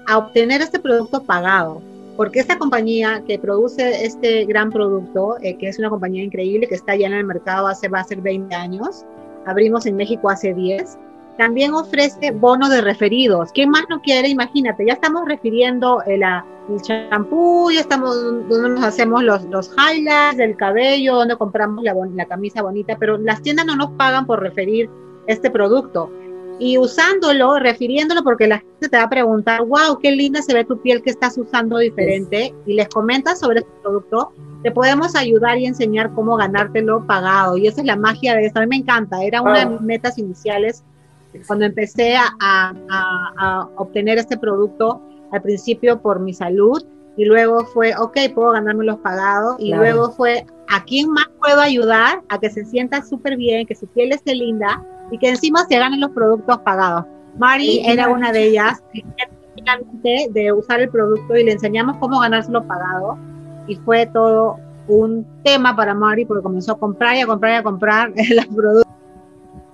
a 0.07 0.19
obtener 0.19 0.61
este 0.61 0.79
producto 0.79 1.23
pagado. 1.23 1.83
Porque 2.17 2.41
esta 2.41 2.59
compañía 2.59 3.23
que 3.27 3.39
produce 3.39 4.05
este 4.05 4.45
gran 4.45 4.71
producto, 4.71 5.37
eh, 5.41 5.57
que 5.57 5.69
es 5.69 5.79
una 5.79 5.89
compañía 5.89 6.23
increíble, 6.23 6.69
que 6.69 6.75
está 6.75 6.95
ya 6.95 7.07
en 7.07 7.15
el 7.15 7.25
mercado 7.25 7.67
hace, 7.67 7.89
va 7.89 8.01
a 8.01 8.05
ser 8.05 8.21
20 8.21 8.55
años, 8.55 9.05
abrimos 9.47 9.87
en 9.87 9.97
México 9.97 10.29
hace 10.29 10.53
10, 10.53 10.99
también 11.39 11.75
ofrece 11.75 12.31
bono 12.31 12.69
de 12.69 12.81
referidos. 12.81 13.51
¿Quién 13.53 13.71
más 13.71 13.85
no 13.89 14.01
quiere? 14.01 14.29
Imagínate, 14.29 14.87
ya 14.87 14.95
estamos 14.95 15.23
refiriendo 15.27 16.03
el, 16.07 16.23
champú, 16.83 17.71
ya 17.71 17.81
estamos 17.81 18.15
donde 18.49 18.69
nos 18.71 18.85
hacemos 18.85 19.23
los, 19.23 19.45
los 19.45 19.71
highlights 19.77 20.37
del 20.37 20.57
cabello, 20.57 21.17
donde 21.17 21.37
compramos 21.37 21.83
la, 21.85 21.95
la 22.15 22.25
camisa 22.27 22.63
bonita, 22.63 22.97
pero 22.99 23.19
las 23.19 23.43
tiendas 23.43 23.67
no 23.67 23.77
nos 23.77 23.91
pagan 23.93 24.27
por 24.27 24.41
referir 24.41 24.89
este 25.27 25.51
producto. 25.51 26.11
Y 26.59 26.79
usándolo, 26.79 27.59
refiriéndolo, 27.59 28.23
porque 28.23 28.47
la 28.47 28.59
gente 28.59 28.89
te 28.89 28.97
va 28.97 29.05
a 29.05 29.11
preguntar, 29.11 29.65
wow, 29.65 29.99
qué 30.01 30.13
linda 30.13 30.43
se 30.43 30.55
ve 30.55 30.65
tu 30.65 30.81
piel 30.81 31.03
que 31.03 31.11
estás 31.11 31.37
usando 31.37 31.79
diferente, 31.79 32.55
y 32.67 32.75
les 32.75 32.89
comentas 32.89 33.41
sobre 33.41 33.61
este 33.61 33.73
producto, 33.83 34.33
te 34.63 34.71
podemos 34.71 35.17
ayudar 35.17 35.59
y 35.59 35.67
enseñar 35.67 36.13
cómo 36.15 36.37
ganártelo 36.37 37.05
pagado. 37.07 37.57
Y 37.57 37.67
esa 37.67 37.81
es 37.81 37.87
la 37.87 37.97
magia 37.97 38.37
de 38.37 38.47
esto. 38.47 38.61
A 38.61 38.63
mí 38.63 38.69
me 38.69 38.77
encanta. 38.77 39.25
Era 39.25 39.43
una 39.43 39.61
de 39.61 39.67
mis 39.67 39.81
metas 39.81 40.19
iniciales 40.19 40.85
cuando 41.47 41.65
empecé 41.65 42.17
a, 42.17 43.69
obtener 43.77 44.19
este 44.19 44.37
producto, 44.37 45.03
al 45.33 45.43
principio 45.43 46.01
por 46.01 46.21
mi 46.21 46.35
salud, 46.35 46.85
y 47.17 47.25
luego 47.25 47.65
fue, 47.67 47.95
ok, 47.97 48.17
puedo 48.35 48.53
ganarme 48.53 48.85
los 48.85 48.99
pagados, 48.99 49.57
y 49.59 49.75
luego 49.75 50.11
fue, 50.13 50.47
¿a 50.69 50.83
quién 50.85 51.11
más 51.11 51.27
puedo 51.41 51.61
ayudar 51.61 52.23
a 52.29 52.39
que 52.39 52.51
se 52.51 52.65
sienta 52.65 53.03
súper 53.03 53.37
bien, 53.37 53.67
que 53.67 53.75
su 53.75 53.87
piel 53.87 54.13
esté 54.13 54.35
linda 54.35 54.83
y 55.11 55.19
que 55.19 55.29
encima 55.29 55.65
se 55.67 55.79
ganen 55.79 56.01
los 56.01 56.11
productos 56.11 56.59
pagados? 56.61 57.05
Mari 57.39 57.83
era 57.85 58.09
una 58.09 58.33
de 58.33 58.45
ellas, 58.45 58.83
de 60.31 60.53
usar 60.53 60.81
el 60.81 60.89
producto 60.91 61.37
y 61.37 61.45
le 61.45 61.53
enseñamos 61.53 61.97
cómo 61.99 62.21
ganárselo 62.21 62.67
pagado, 62.67 63.19
y 63.67 63.77
fue 63.77 64.07
todo 64.07 64.59
un 64.89 65.27
tema 65.45 65.75
para 65.77 65.95
Mari 65.95 66.25
porque 66.25 66.43
comenzó 66.43 66.73
a 66.73 66.79
comprar 66.79 67.17
y 67.17 67.21
a 67.21 67.27
comprar 67.27 67.53
y 67.53 67.57
a 67.57 67.63
comprar 67.63 68.13
los 68.35 68.47
productos 68.47 68.92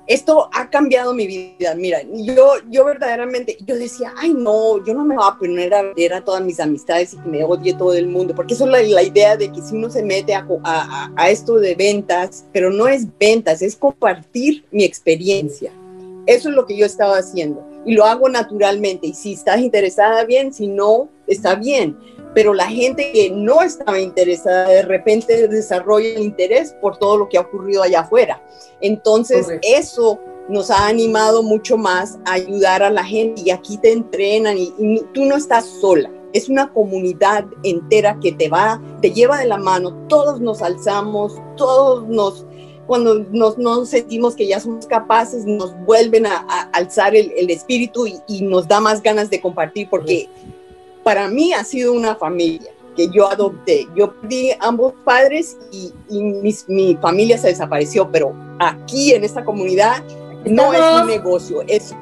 esto 0.08 0.48
ha 0.52 0.70
cambiado 0.70 1.12
mi 1.12 1.26
vida. 1.26 1.74
Mira, 1.74 2.00
yo, 2.12 2.54
yo 2.70 2.84
verdaderamente, 2.84 3.58
yo 3.66 3.76
decía, 3.76 4.14
ay 4.16 4.32
no, 4.32 4.82
yo 4.84 4.94
no 4.94 5.04
me 5.04 5.14
voy 5.14 5.24
a 5.28 5.38
poner 5.38 5.74
a 5.74 5.82
ver 5.94 6.14
a 6.14 6.24
todas 6.24 6.42
mis 6.42 6.58
amistades 6.58 7.12
y 7.12 7.18
que 7.18 7.28
me 7.28 7.44
odie 7.44 7.74
todo 7.74 7.92
el 7.92 8.08
mundo, 8.08 8.34
porque 8.34 8.54
eso 8.54 8.64
es 8.64 8.90
la, 8.90 9.02
idea 9.02 9.36
de 9.36 9.52
que 9.52 9.60
si 9.60 9.76
uno 9.76 9.90
se 9.90 10.02
mete 10.02 10.34
a, 10.34 10.46
a, 11.14 11.30
esto 11.30 11.56
de 11.56 11.74
ventas, 11.74 12.46
pero 12.52 12.70
no 12.70 12.88
es 12.88 13.06
ventas, 13.18 13.60
es 13.60 13.76
compartir 13.76 14.64
mi 14.70 14.84
experiencia. 14.84 15.72
Eso 16.26 16.48
es 16.48 16.54
lo 16.54 16.66
que 16.66 16.76
yo 16.76 16.86
estaba 16.86 17.18
haciendo 17.18 17.66
y 17.84 17.94
lo 17.94 18.04
hago 18.04 18.28
naturalmente. 18.28 19.08
Y 19.08 19.14
si 19.14 19.34
estás 19.34 19.60
interesada, 19.60 20.24
bien, 20.24 20.52
si 20.52 20.66
no, 20.66 21.08
está 21.28 21.54
bien 21.54 21.96
pero 22.34 22.54
la 22.54 22.66
gente 22.66 23.10
que 23.12 23.30
no 23.30 23.62
estaba 23.62 23.98
interesada 23.98 24.68
de 24.68 24.82
repente 24.82 25.48
desarrolla 25.48 26.08
el 26.10 26.22
interés 26.22 26.72
por 26.80 26.96
todo 26.96 27.16
lo 27.18 27.28
que 27.28 27.38
ha 27.38 27.40
ocurrido 27.40 27.82
allá 27.82 28.00
afuera. 28.00 28.42
Entonces, 28.80 29.48
eso 29.62 30.20
nos 30.48 30.70
ha 30.70 30.86
animado 30.86 31.42
mucho 31.42 31.76
más 31.76 32.18
a 32.26 32.34
ayudar 32.34 32.82
a 32.82 32.90
la 32.90 33.04
gente 33.04 33.42
y 33.44 33.50
aquí 33.50 33.76
te 33.78 33.92
entrenan 33.92 34.56
y, 34.56 34.72
tú 35.12 35.24
no 35.24 35.36
estás 35.36 35.66
sola. 35.80 36.10
es 36.32 36.48
una 36.48 36.72
comunidad 36.72 37.44
entera 37.64 38.18
que 38.20 38.32
te 38.32 38.48
va, 38.48 38.80
te 39.00 39.10
lleva 39.10 39.38
de 39.38 39.46
la 39.46 39.56
mano, 39.56 39.92
todos 40.08 40.40
nos 40.40 40.62
alzamos, 40.62 41.40
todos 41.56 42.06
nos, 42.06 42.46
cuando 42.86 43.24
nos, 43.32 43.88
sentimos 43.88 44.36
que 44.36 44.46
ya 44.46 44.60
somos 44.60 44.86
capaces, 44.86 45.44
nos 45.46 45.74
vuelven 45.86 46.26
a, 46.26 46.46
alzar 46.72 47.16
el, 47.16 47.50
espíritu 47.50 48.06
y, 48.06 48.42
nos 48.42 48.68
da 48.68 48.78
más 48.78 49.02
ganas 49.02 49.30
de 49.30 49.40
compartir, 49.40 49.88
porque 49.90 50.28
para 51.02 51.28
mí 51.28 51.52
ha 51.52 51.64
sido 51.64 51.92
una 51.92 52.14
familia 52.14 52.70
que 52.96 53.08
yo 53.08 53.28
adopté. 53.28 53.86
Yo 53.94 54.12
perdí 54.20 54.50
ambos 54.60 54.92
padres 55.04 55.56
y, 55.70 55.92
mi 56.10 56.96
familia 57.00 57.38
se 57.38 57.48
desapareció, 57.48 58.10
pero 58.10 58.34
aquí 58.58 59.12
en 59.12 59.24
esta 59.24 59.44
comunidad 59.44 60.02
no 60.44 60.72
es 60.72 61.02
un 61.02 61.06
negocio, 61.08 61.62
es 61.66 61.94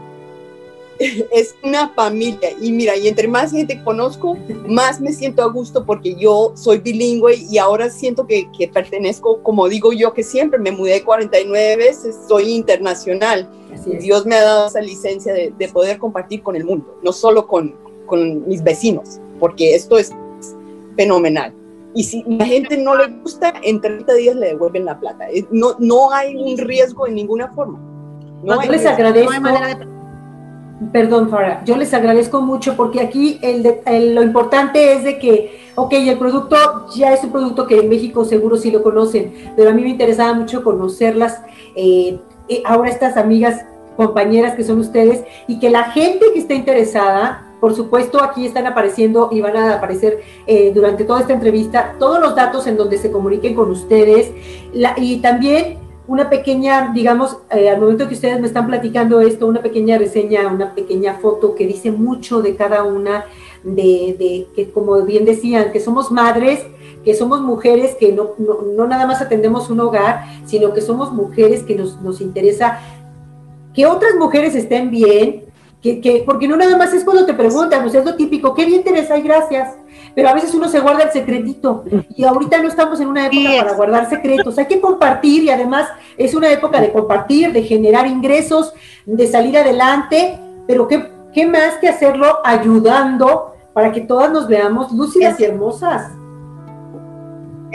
es 1.33 1.55
una 1.63 1.91
familia 1.91 2.51
y 2.61 2.73
mira, 2.73 2.97
y 2.97 3.09
entre 3.09 3.29
más 3.29 3.53
gente 3.53 3.83
conozco, 3.83 4.37
más 4.67 5.01
me 5.01 5.13
siento 5.13 5.43
a 5.43 5.49
gusto 5.49 5.85
porque 5.85 6.15
yo 6.15 6.53
soy 6.55 6.79
bilingüe 6.79 7.37
y 7.51 7.59
ahora 7.59 7.91
siento 7.91 8.27
que, 8.27 8.51
que 8.57 8.69
pertenezco, 8.69 9.43
como 9.43 9.69
digo 9.69 9.93
yo, 9.93 10.13
que 10.15 10.23
siempre 10.23 10.59
me 10.59 10.73
mudé 10.73 11.03
49 11.03 11.77
veces, 11.77 12.17
soy 12.29 12.53
internacional. 12.53 13.49
Dios 14.01 14.25
me 14.25 14.37
ha 14.37 14.43
dado 14.43 14.69
esa 14.69 14.81
licencia 14.81 15.35
de, 15.35 15.53
de, 15.57 15.69
poder 15.69 15.99
compartir 15.99 16.43
con 16.43 16.57
el 16.57 16.65
mundo, 16.65 16.99
no 17.03 17.13
solo 17.13 17.47
con, 17.47 17.75
con 18.07 18.49
mis 18.49 18.63
vecinos, 18.63 19.21
porque 19.39 19.75
esto 19.75 19.99
es 19.99 20.15
fenomenal. 20.97 21.53
Y 21.95 22.05
si 22.05 22.23
la 22.27 22.45
gente 22.45 22.77
no 22.77 22.95
le 22.95 23.09
gusta, 23.09 23.55
en 23.63 23.81
30 23.81 24.13
días 24.15 24.37
le 24.37 24.49
devuelven 24.49 24.85
la 24.85 24.99
plata. 25.01 25.27
No, 25.51 25.77
no 25.79 26.13
hay 26.13 26.37
un 26.37 26.59
riesgo 26.59 27.07
en 27.07 27.15
ninguna 27.15 27.49
forma. 27.55 27.81
No, 28.43 28.61
les 28.63 28.85
agradezco. 28.85 29.33
Perdón, 30.93 31.31
Farah, 31.31 31.65
yo 31.65 31.75
les 31.79 31.95
agradezco 31.95 32.43
mucho 32.43 32.77
porque 32.77 33.01
aquí 33.01 33.39
el, 33.41 34.15
lo 34.15 34.23
importante 34.23 34.93
es 34.93 35.05
de 35.05 35.19
que, 35.19 35.59
ok, 35.75 35.93
el 35.95 36.19
producto 36.19 36.57
ya 36.95 37.15
es 37.15 37.25
un 37.25 37.33
producto 37.33 37.67
que 37.67 37.79
en 37.79 37.89
México 37.89 38.27
seguro 38.27 38.59
sí 38.59 38.71
lo 38.71 38.83
conocen, 38.83 39.33
pero 39.57 39.71
a 39.71 39.73
mí 39.73 39.81
me 39.81 39.89
interesaba 39.89 40.35
mucho 40.35 40.63
conocerlas, 40.63 41.41
eh, 41.75 42.19
eh, 42.51 42.63
ahora 42.67 42.91
estas 42.91 43.17
amigas, 43.17 43.65
compañeras 43.97 44.55
que 44.55 44.65
son 44.65 44.79
ustedes, 44.79 45.25
y 45.49 45.59
que 45.59 45.71
la 45.71 45.85
gente 45.85 46.27
que 46.35 46.41
está 46.41 46.53
interesada, 46.53 47.46
por 47.61 47.75
supuesto, 47.75 48.23
aquí 48.23 48.47
están 48.47 48.67
apareciendo 48.67 49.29
y 49.33 49.41
van 49.41 49.57
a 49.57 49.75
aparecer 49.75 50.21
eh, 50.47 50.73
durante 50.75 51.05
toda 51.05 51.21
esta 51.21 51.33
entrevista 51.33 51.97
todos 51.99 52.21
los 52.21 52.35
datos 52.35 52.67
en 52.67 52.77
donde 52.77 52.99
se 52.99 53.11
comuniquen 53.11 53.55
con 53.55 53.71
ustedes, 53.71 54.31
y 54.97 55.19
también 55.19 55.79
una 56.09 56.31
pequeña, 56.31 56.93
digamos, 56.95 57.39
eh, 57.51 57.69
al 57.69 57.81
momento 57.81 58.07
que 58.07 58.15
ustedes 58.15 58.41
me 58.41 58.47
están 58.47 58.67
platicando 58.67 59.21
esto, 59.21 59.47
una 59.47 59.61
pequeña 59.61 59.99
reseña, 59.99 60.47
una 60.47 60.75
pequeña 60.75 61.15
foto 61.15 61.55
que 61.55 61.67
dice 61.67 61.91
mucho 61.91 62.43
de 62.43 62.55
cada 62.55 62.85
una, 62.85 63.25
de, 63.65 64.47
que 64.55 64.71
como 64.71 65.03
bien 65.03 65.25
decían, 65.25 65.73
que 65.73 65.81
somos 65.81 66.13
madres, 66.13 66.65
que 67.05 67.15
somos 67.15 67.41
mujeres 67.41 67.97
que 67.97 68.13
no, 68.13 68.31
no, 68.39 68.87
nada 68.87 69.07
más 69.07 69.21
atendemos 69.21 69.71
un 69.71 69.81
hogar, 69.81 70.25
sino 70.45 70.73
que 70.73 70.81
somos 70.81 71.13
mujeres 71.13 71.65
que 71.65 71.75
nos, 71.75 72.01
nos 72.01 72.21
interesa 72.21 72.81
que 73.75 73.87
otras 73.87 74.15
mujeres 74.19 74.55
estén 74.55 74.91
bien, 74.91 75.46
que, 75.87 76.01
que, 76.01 76.23
porque 76.25 76.49
no 76.49 76.57
nada 76.57 76.77
más 76.77 76.93
es 76.93 77.05
cuando 77.05 77.25
te 77.25 77.35
preguntan, 77.35 77.85
o 77.85 77.89
sea, 77.89 78.01
es 78.01 78.07
lo 78.07 78.17
típico, 78.17 78.55
qué 78.55 78.65
bien 78.65 78.85
Teresa, 78.85 79.17
y 79.17 79.23
gracias 79.23 79.77
pero 80.17 80.31
a 80.31 80.33
veces 80.33 80.55
uno 80.55 80.67
se 80.71 80.81
guarda 80.81 81.05
el 81.05 81.11
secretito 81.11 81.85
y 82.17 82.25
ahorita 82.25 82.63
no 82.63 82.69
estamos 82.69 82.99
en 83.01 83.09
una 83.09 83.27
época 83.27 83.51
para 83.59 83.77
guardar 83.77 84.09
secretos, 84.09 84.57
hay 84.57 84.65
que 84.65 84.81
compartir 84.81 85.43
y 85.45 85.51
además 85.51 85.89
es 86.17 86.35
una 86.35 86.51
época 86.51 86.81
de 86.81 86.91
compartir, 86.91 87.53
de 87.53 87.63
generar 87.63 88.07
ingresos, 88.07 88.73
de 89.05 89.27
salir 89.27 89.59
adelante, 89.59 90.39
pero 90.67 90.89
qué, 90.89 91.13
qué 91.35 91.47
más 91.47 91.75
que 91.83 91.89
hacerlo 91.89 92.39
ayudando 92.45 93.53
para 93.75 93.93
que 93.93 94.01
todas 94.01 94.33
nos 94.33 94.49
veamos 94.49 94.91
lúcidas 94.91 95.39
y 95.39 95.45
hermosas. 95.45 96.11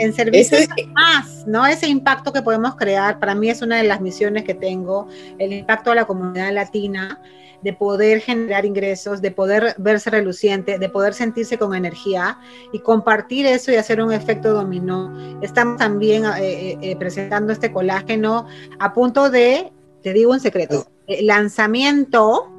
En 0.02 0.12
servicio 0.12 0.58
más, 0.92 1.46
¿no? 1.46 1.66
Ese 1.66 1.88
impacto 1.88 2.32
que 2.32 2.42
podemos 2.42 2.76
crear, 2.76 3.18
para 3.18 3.34
mí 3.34 3.48
es 3.48 3.62
una 3.62 3.76
de 3.76 3.84
las 3.84 4.00
misiones 4.00 4.44
que 4.44 4.54
tengo, 4.54 5.08
el 5.38 5.52
impacto 5.52 5.90
a 5.90 5.94
la 5.94 6.04
comunidad 6.04 6.52
latina 6.52 7.20
de 7.62 7.72
poder 7.72 8.20
generar 8.20 8.64
ingresos, 8.64 9.22
de 9.22 9.30
poder 9.30 9.74
verse 9.78 10.10
reluciente, 10.10 10.78
de 10.78 10.88
poder 10.88 11.14
sentirse 11.14 11.58
con 11.58 11.74
energía 11.74 12.38
y 12.72 12.80
compartir 12.80 13.46
eso 13.46 13.70
y 13.70 13.76
hacer 13.76 14.02
un 14.02 14.12
efecto 14.12 14.52
dominó. 14.52 15.12
Estamos 15.42 15.78
también 15.78 16.24
eh, 16.24 16.30
eh, 16.40 16.78
eh, 16.82 16.96
presentando 16.96 17.52
este 17.52 17.72
colágeno 17.72 18.46
a 18.78 18.92
punto 18.92 19.30
de, 19.30 19.72
te 20.02 20.12
digo 20.12 20.32
un 20.32 20.40
secreto, 20.40 20.86
lanzamiento 21.06 22.50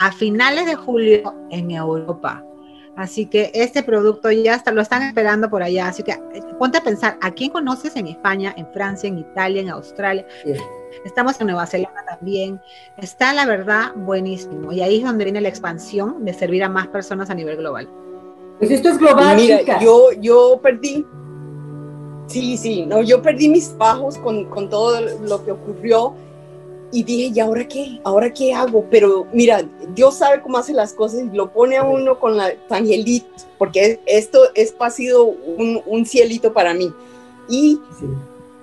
a 0.00 0.12
finales 0.12 0.66
de 0.66 0.74
julio 0.74 1.34
en 1.50 1.70
Europa. 1.70 2.44
Así 2.96 3.26
que 3.26 3.50
este 3.54 3.82
producto 3.82 4.30
ya 4.30 4.54
está, 4.54 4.70
lo 4.70 4.80
están 4.80 5.02
esperando 5.02 5.50
por 5.50 5.62
allá. 5.62 5.88
Así 5.88 6.02
que 6.02 6.16
ponte 6.58 6.78
a 6.78 6.82
pensar, 6.82 7.18
¿a 7.20 7.32
quién 7.32 7.50
conoces 7.50 7.96
en 7.96 8.06
España, 8.06 8.54
en 8.56 8.66
Francia, 8.72 9.08
en 9.08 9.18
Italia, 9.18 9.62
en 9.62 9.70
Australia? 9.70 10.26
Estamos 11.04 11.40
en 11.40 11.48
Nueva 11.48 11.66
Zelanda 11.66 12.04
también. 12.06 12.60
Está, 12.96 13.34
la 13.34 13.46
verdad, 13.46 13.92
buenísimo. 13.96 14.72
Y 14.72 14.80
ahí 14.80 14.98
es 14.98 15.04
donde 15.04 15.24
viene 15.24 15.40
la 15.40 15.48
expansión 15.48 16.24
de 16.24 16.32
servir 16.34 16.62
a 16.62 16.68
más 16.68 16.86
personas 16.88 17.30
a 17.30 17.34
nivel 17.34 17.56
global. 17.56 17.88
Pues 18.58 18.70
esto 18.70 18.90
es 18.90 18.98
global, 18.98 19.36
Mira, 19.36 19.80
Yo, 19.80 20.12
yo 20.20 20.60
perdí, 20.62 21.04
sí, 22.28 22.56
sí, 22.56 22.86
no, 22.86 23.02
yo 23.02 23.20
perdí 23.20 23.48
mis 23.48 23.76
bajos 23.76 24.16
con, 24.18 24.44
con 24.44 24.70
todo 24.70 25.00
lo 25.00 25.44
que 25.44 25.50
ocurrió 25.50 26.14
y 26.94 27.02
dije, 27.02 27.32
¿y 27.34 27.40
ahora 27.40 27.66
qué? 27.66 28.00
¿Ahora 28.04 28.32
qué 28.32 28.54
hago? 28.54 28.86
Pero 28.88 29.26
mira, 29.32 29.68
Dios 29.96 30.18
sabe 30.18 30.40
cómo 30.40 30.58
hace 30.58 30.72
las 30.72 30.92
cosas 30.92 31.22
y 31.22 31.36
lo 31.36 31.52
pone 31.52 31.76
a 31.76 31.82
uno 31.82 32.20
con 32.20 32.36
la 32.36 32.52
angelito, 32.70 33.26
porque 33.58 33.98
esto 34.06 34.38
es, 34.54 34.76
ha 34.78 34.90
sido 34.90 35.24
un, 35.24 35.82
un 35.86 36.06
cielito 36.06 36.52
para 36.52 36.72
mí. 36.72 36.92
Y 37.48 37.80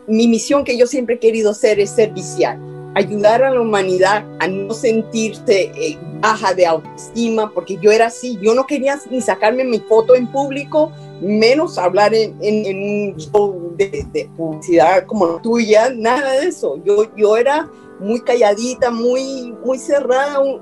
mi 0.07 0.29
misión 0.29 0.63
que 0.63 0.77
yo 0.77 0.87
siempre 0.87 1.15
he 1.15 1.19
querido 1.19 1.53
ser 1.53 1.81
es 1.81 1.89
servicial, 1.89 2.57
ayudar 2.95 3.43
a 3.43 3.51
la 3.51 3.59
humanidad 3.59 4.25
a 4.39 4.47
no 4.47 4.73
sentirse 4.73 5.71
eh, 5.75 5.97
baja 6.21 6.53
de 6.53 6.65
autoestima, 6.65 7.51
porque 7.53 7.77
yo 7.81 7.91
era 7.91 8.05
así, 8.05 8.39
yo 8.41 8.53
no 8.53 8.65
quería 8.65 8.97
ni 9.09 9.19
sacarme 9.19 9.65
mi 9.65 9.79
foto 9.79 10.15
en 10.15 10.27
público, 10.27 10.89
menos 11.21 11.77
hablar 11.77 12.13
en, 12.13 12.33
un 12.41 13.17
show 13.17 13.73
de, 13.75 14.29
publicidad 14.37 15.05
como 15.05 15.41
tuya, 15.41 15.89
nada 15.93 16.31
de 16.39 16.47
eso. 16.47 16.81
Yo, 16.85 17.13
yo 17.15 17.35
era 17.35 17.69
muy 18.01 18.21
calladita, 18.21 18.91
muy, 18.91 19.53
muy 19.63 19.77
cerrada, 19.77 20.39
un, 20.39 20.59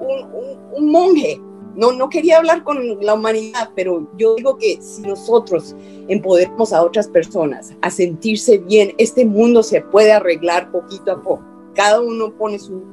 un 0.74 0.92
monje 0.92 1.42
no, 1.80 1.94
no 1.94 2.10
quería 2.10 2.38
hablar 2.38 2.64
con 2.64 3.00
la 3.00 3.14
humanidad, 3.14 3.70
pero 3.74 4.06
yo 4.18 4.36
digo 4.36 4.58
que 4.58 4.82
si 4.82 5.02
nosotros 5.04 5.76
empoderamos 6.10 6.74
a 6.74 6.84
otras 6.84 7.08
personas 7.08 7.74
a 7.82 7.90
sentirse 7.90 8.58
bien, 8.58 8.94
este 8.98 9.26
mundo 9.26 9.64
se 9.64 9.82
puede 9.82 10.12
arreglar 10.12 10.72
poquito 10.72 11.14
a 11.14 11.22
poco. 11.22 11.42
Cada 11.76 12.02
uno 12.02 12.34
pone 12.34 12.60
su, 12.60 12.84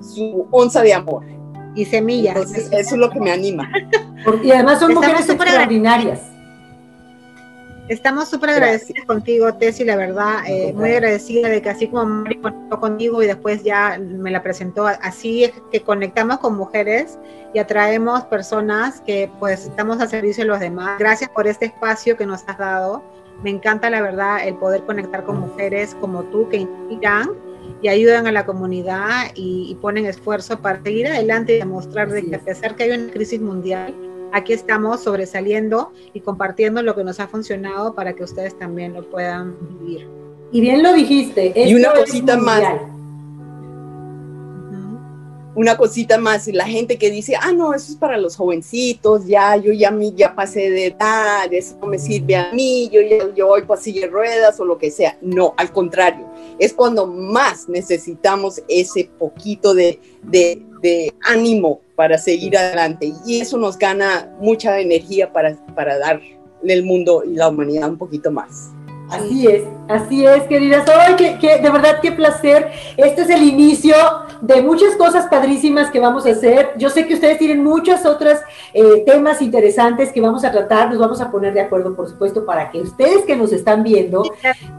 su 0.00 0.46
onza 0.50 0.82
de 0.82 0.92
amor. 0.92 1.24
Y 1.76 1.86
semillas. 1.86 2.36
Entonces, 2.36 2.68
eso 2.70 2.94
es 2.94 3.00
lo 3.00 3.10
que 3.10 3.18
me 3.18 3.32
anima. 3.32 3.68
y 4.44 4.50
además 4.50 4.78
son 4.78 4.94
mujeres 4.94 5.28
extraordinarias. 5.28 6.20
Estamos 7.88 8.30
súper 8.30 8.48
agradecidos 8.48 9.04
contigo, 9.04 9.52
Tessy, 9.56 9.84
la 9.84 9.96
verdad, 9.96 10.38
eh, 10.46 10.72
muy 10.72 10.90
agradecida 10.90 11.50
de 11.50 11.60
que 11.60 11.68
así 11.68 11.86
como 11.88 12.06
Mari 12.06 12.36
conectó 12.36 12.80
contigo 12.80 13.22
y 13.22 13.26
después 13.26 13.62
ya 13.62 14.00
me 14.00 14.30
la 14.30 14.42
presentó, 14.42 14.86
así 14.86 15.44
es 15.44 15.52
que 15.70 15.82
conectamos 15.82 16.38
con 16.38 16.56
mujeres 16.56 17.18
y 17.52 17.58
atraemos 17.58 18.24
personas 18.24 19.02
que 19.02 19.30
pues 19.38 19.66
estamos 19.66 20.00
a 20.00 20.06
servicio 20.06 20.44
de 20.44 20.48
los 20.48 20.60
demás. 20.60 20.98
Gracias 20.98 21.28
por 21.28 21.46
este 21.46 21.66
espacio 21.66 22.16
que 22.16 22.24
nos 22.24 22.48
has 22.48 22.56
dado. 22.56 23.04
Me 23.42 23.50
encanta 23.50 23.90
la 23.90 24.00
verdad 24.00 24.48
el 24.48 24.54
poder 24.54 24.84
conectar 24.84 25.22
con 25.24 25.40
mujeres 25.40 25.94
como 26.00 26.22
tú 26.24 26.48
que 26.48 26.56
inspiran 26.56 27.32
y 27.82 27.88
ayudan 27.88 28.26
a 28.26 28.32
la 28.32 28.46
comunidad 28.46 29.26
y, 29.34 29.66
y 29.70 29.74
ponen 29.74 30.06
esfuerzo 30.06 30.58
para 30.58 30.82
seguir 30.82 31.08
adelante 31.08 31.56
y 31.56 31.58
demostrar 31.58 32.08
de 32.08 32.24
que 32.24 32.36
a 32.36 32.40
pesar 32.40 32.76
que 32.76 32.84
hay 32.84 32.92
una 32.92 33.12
crisis 33.12 33.42
mundial, 33.42 33.94
aquí 34.34 34.52
estamos 34.52 35.00
sobresaliendo 35.00 35.92
y 36.12 36.20
compartiendo 36.20 36.82
lo 36.82 36.94
que 36.94 37.04
nos 37.04 37.20
ha 37.20 37.28
funcionado 37.28 37.94
para 37.94 38.14
que 38.14 38.24
ustedes 38.24 38.58
también 38.58 38.92
lo 38.92 39.08
puedan 39.08 39.56
vivir. 39.78 40.08
Y 40.50 40.60
bien 40.60 40.82
lo 40.82 40.92
dijiste. 40.92 41.52
Y 41.54 41.74
una 41.74 41.92
cosita 41.92 42.36
más. 42.36 42.93
Una 45.56 45.76
cosita 45.76 46.18
más, 46.18 46.48
la 46.48 46.66
gente 46.66 46.98
que 46.98 47.10
dice, 47.10 47.34
ah, 47.40 47.52
no, 47.52 47.74
eso 47.74 47.92
es 47.92 47.98
para 47.98 48.16
los 48.18 48.36
jovencitos, 48.36 49.26
ya, 49.26 49.56
yo 49.56 49.72
ya, 49.72 49.96
ya 50.14 50.34
pasé 50.34 50.70
de 50.70 50.86
edad, 50.86 51.52
eso 51.52 51.76
no 51.80 51.86
me 51.86 51.98
sirve 51.98 52.34
a 52.34 52.52
mí, 52.52 52.90
yo, 52.92 53.00
ya, 53.00 53.32
yo 53.34 53.46
voy 53.46 53.62
para 53.62 53.80
de 53.80 54.06
ruedas 54.08 54.58
o 54.58 54.64
lo 54.64 54.78
que 54.78 54.90
sea. 54.90 55.16
No, 55.22 55.54
al 55.56 55.72
contrario, 55.72 56.26
es 56.58 56.72
cuando 56.72 57.06
más 57.06 57.68
necesitamos 57.68 58.62
ese 58.68 59.10
poquito 59.18 59.74
de, 59.74 60.00
de, 60.22 60.60
de 60.82 61.14
ánimo 61.22 61.80
para 61.94 62.18
seguir 62.18 62.56
adelante. 62.56 63.12
Y 63.26 63.40
eso 63.40 63.56
nos 63.58 63.78
gana 63.78 64.34
mucha 64.40 64.80
energía 64.80 65.32
para, 65.32 65.56
para 65.74 65.98
darle 65.98 66.38
el 66.66 66.84
mundo 66.84 67.22
y 67.24 67.34
la 67.34 67.48
humanidad 67.48 67.90
un 67.90 67.98
poquito 67.98 68.30
más. 68.30 68.70
Así 69.10 69.46
es, 69.46 69.64
así 69.88 70.26
es, 70.26 70.44
queridas. 70.44 70.88
Ay, 70.88 71.14
que, 71.16 71.38
que, 71.38 71.58
de 71.58 71.70
verdad, 71.70 71.98
qué 72.00 72.10
placer. 72.10 72.70
Este 72.96 73.22
es 73.22 73.30
el 73.30 73.42
inicio 73.42 73.94
de 74.40 74.62
muchas 74.62 74.96
cosas 74.96 75.26
padrísimas 75.26 75.90
que 75.90 76.00
vamos 76.00 76.26
a 76.26 76.30
hacer. 76.30 76.72
Yo 76.78 76.88
sé 76.88 77.06
que 77.06 77.14
ustedes 77.14 77.38
tienen 77.38 77.62
muchos 77.62 78.06
otros 78.06 78.38
eh, 78.72 79.02
temas 79.06 79.42
interesantes 79.42 80.10
que 80.10 80.20
vamos 80.20 80.44
a 80.44 80.50
tratar. 80.50 80.88
Nos 80.88 80.98
vamos 80.98 81.20
a 81.20 81.30
poner 81.30 81.52
de 81.52 81.60
acuerdo, 81.60 81.94
por 81.94 82.08
supuesto, 82.08 82.46
para 82.46 82.70
que 82.70 82.80
ustedes 82.80 83.24
que 83.24 83.36
nos 83.36 83.52
están 83.52 83.82
viendo, 83.82 84.22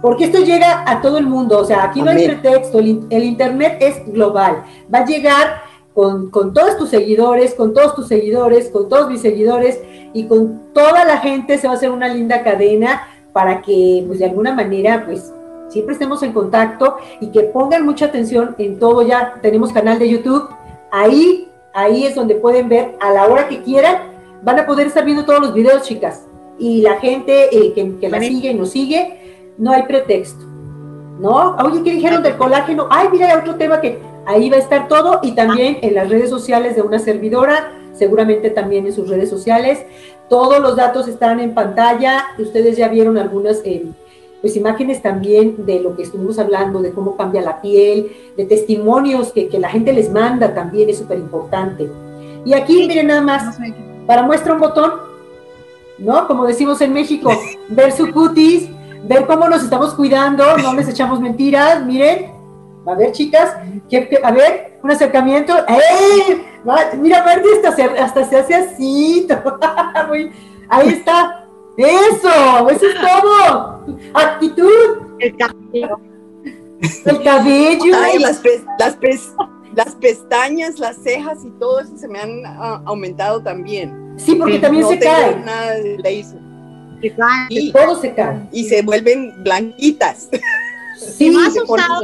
porque 0.01 0.25
esto 0.25 0.39
llega 0.39 0.83
a 0.87 1.01
todo 1.01 1.17
el 1.17 1.27
mundo. 1.27 1.59
O 1.59 1.65
sea, 1.65 1.83
aquí 1.83 2.01
no 2.01 2.09
hay 2.09 2.25
pretexto. 2.27 2.79
El, 2.79 3.05
el 3.09 3.23
Internet 3.23 3.77
es 3.79 4.05
global. 4.11 4.63
Va 4.93 4.99
a 4.99 5.05
llegar 5.05 5.61
con, 5.93 6.29
con, 6.31 6.53
todos 6.53 6.77
tus 6.77 6.89
seguidores, 6.89 7.53
con 7.53 7.73
todos 7.73 7.95
tus 7.95 8.07
seguidores, 8.07 8.69
con 8.69 8.89
todos 8.89 9.09
mis 9.09 9.21
seguidores 9.21 9.79
y 10.13 10.27
con 10.27 10.73
toda 10.73 11.05
la 11.05 11.19
gente 11.19 11.57
se 11.57 11.67
va 11.67 11.73
a 11.73 11.77
hacer 11.77 11.91
una 11.91 12.07
linda 12.07 12.43
cadena 12.43 13.07
para 13.35 13.61
que, 13.61 14.01
pues 14.07 14.19
de 14.19 14.25
alguna 14.27 14.53
manera, 14.53 15.03
pues 15.05 15.33
siempre 15.67 15.91
estemos 15.91 16.23
en 16.23 16.31
contacto 16.31 16.95
y 17.19 17.27
que 17.31 17.41
pongan 17.41 17.83
mucha 17.83 18.05
atención 18.05 18.55
en 18.57 18.79
todo. 18.79 19.01
Ya 19.01 19.33
tenemos 19.41 19.73
canal 19.73 19.99
de 19.99 20.09
YouTube, 20.09 20.47
ahí, 20.89 21.49
ahí 21.73 22.05
es 22.05 22.15
donde 22.15 22.35
pueden 22.35 22.69
ver 22.69 22.95
a 23.01 23.11
la 23.11 23.25
hora 23.25 23.49
que 23.49 23.61
quieran, 23.61 23.97
van 24.41 24.57
a 24.59 24.65
poder 24.65 24.87
estar 24.87 25.03
viendo 25.03 25.25
todos 25.25 25.41
los 25.41 25.53
videos, 25.53 25.81
chicas. 25.81 26.23
Y 26.57 26.81
la 26.81 26.95
gente 27.01 27.49
eh, 27.51 27.73
que, 27.73 27.97
que 27.99 28.07
la 28.07 28.21
sigue 28.21 28.51
y 28.51 28.53
nos 28.53 28.69
sigue, 28.69 29.51
no 29.57 29.73
hay 29.73 29.83
pretexto. 29.83 30.45
¿No? 31.19 31.57
Oye, 31.57 31.83
¿qué 31.83 31.91
dijeron 31.91 32.23
del 32.23 32.37
colágeno? 32.37 32.87
Ay, 32.89 33.09
mira, 33.11 33.37
otro 33.37 33.55
tema 33.55 33.81
que 33.81 33.99
ahí 34.25 34.49
va 34.49 34.55
a 34.55 34.59
estar 34.59 34.87
todo 34.87 35.19
y 35.21 35.33
también 35.33 35.79
en 35.81 35.93
las 35.93 36.09
redes 36.09 36.29
sociales 36.29 36.77
de 36.77 36.83
una 36.83 36.99
servidora, 36.99 37.73
seguramente 37.97 38.49
también 38.49 38.85
en 38.85 38.93
sus 38.93 39.09
redes 39.09 39.29
sociales. 39.29 39.83
Todos 40.29 40.59
los 40.59 40.75
datos 40.75 41.07
están 41.07 41.39
en 41.39 41.53
pantalla. 41.53 42.25
Ustedes 42.37 42.77
ya 42.77 42.87
vieron 42.87 43.17
algunas 43.17 43.61
eh, 43.63 43.85
pues, 44.41 44.55
imágenes 44.55 45.01
también 45.01 45.65
de 45.65 45.79
lo 45.79 45.95
que 45.95 46.03
estuvimos 46.03 46.37
hablando, 46.39 46.81
de 46.81 46.91
cómo 46.91 47.17
cambia 47.17 47.41
la 47.41 47.61
piel, 47.61 48.11
de 48.37 48.45
testimonios 48.45 49.31
que, 49.31 49.47
que 49.47 49.59
la 49.59 49.69
gente 49.69 49.93
les 49.93 50.11
manda 50.11 50.53
también 50.53 50.89
es 50.89 50.97
súper 50.97 51.17
importante. 51.17 51.89
Y 52.45 52.53
aquí, 52.53 52.87
miren 52.87 53.07
nada 53.07 53.21
más, 53.21 53.57
para 54.05 54.21
muestra 54.21 54.53
un 54.53 54.59
botón, 54.59 54.91
¿no? 55.97 56.27
Como 56.27 56.45
decimos 56.45 56.79
en 56.81 56.93
México, 56.93 57.31
ver 57.69 57.91
su 57.91 58.11
cutis, 58.11 58.69
ver 59.07 59.25
cómo 59.25 59.49
nos 59.49 59.63
estamos 59.63 59.95
cuidando, 59.95 60.57
no 60.57 60.73
les 60.73 60.87
echamos 60.87 61.19
mentiras, 61.19 61.83
miren. 61.83 62.31
A 62.85 62.93
ver, 62.93 63.13
chicas, 63.13 63.55
a 64.23 64.31
ver, 64.31 64.79
un 64.83 64.91
acercamiento. 64.91 65.53
¡Eh! 65.67 66.43
Mira, 66.97 67.23
Marty 67.23 67.47
hasta, 67.63 68.03
hasta 68.03 68.25
se 68.25 68.37
hace 68.37 68.55
así. 68.55 69.27
Ahí 70.69 70.89
está. 70.89 71.47
Eso, 71.77 72.69
eso 72.69 72.85
es 72.85 72.95
todo. 72.95 73.85
Actitud. 74.13 75.17
El 75.19 75.37
cabello. 75.37 75.99
El 77.05 77.23
cabello. 77.23 77.95
Ay, 77.95 78.19
las, 78.19 78.41
las, 78.79 78.97
las, 79.75 79.95
pestañas, 79.95 80.79
las 80.79 80.97
cejas 80.97 81.43
y 81.43 81.49
todo 81.59 81.81
eso 81.81 81.97
se 81.97 82.07
me 82.07 82.19
han 82.19 82.39
uh, 82.45 82.81
aumentado 82.85 83.41
también. 83.41 84.13
Sí, 84.17 84.35
porque 84.35 84.59
también 84.59 84.83
no 84.83 84.89
se 84.89 84.99
cae. 84.99 85.35
nada 85.37 85.75
de 85.75 85.97
laser. 85.97 86.39
Se 87.01 87.13
cae. 87.13 87.47
Y, 87.49 87.71
todo 87.71 87.99
se 87.99 88.13
cae. 88.13 88.39
Y 88.51 88.63
se 88.65 88.81
vuelven 88.81 89.43
blanquitas. 89.43 90.29
Sí, 90.97 91.29
no 91.29 91.41
has 91.41 91.55
usado, 91.57 92.01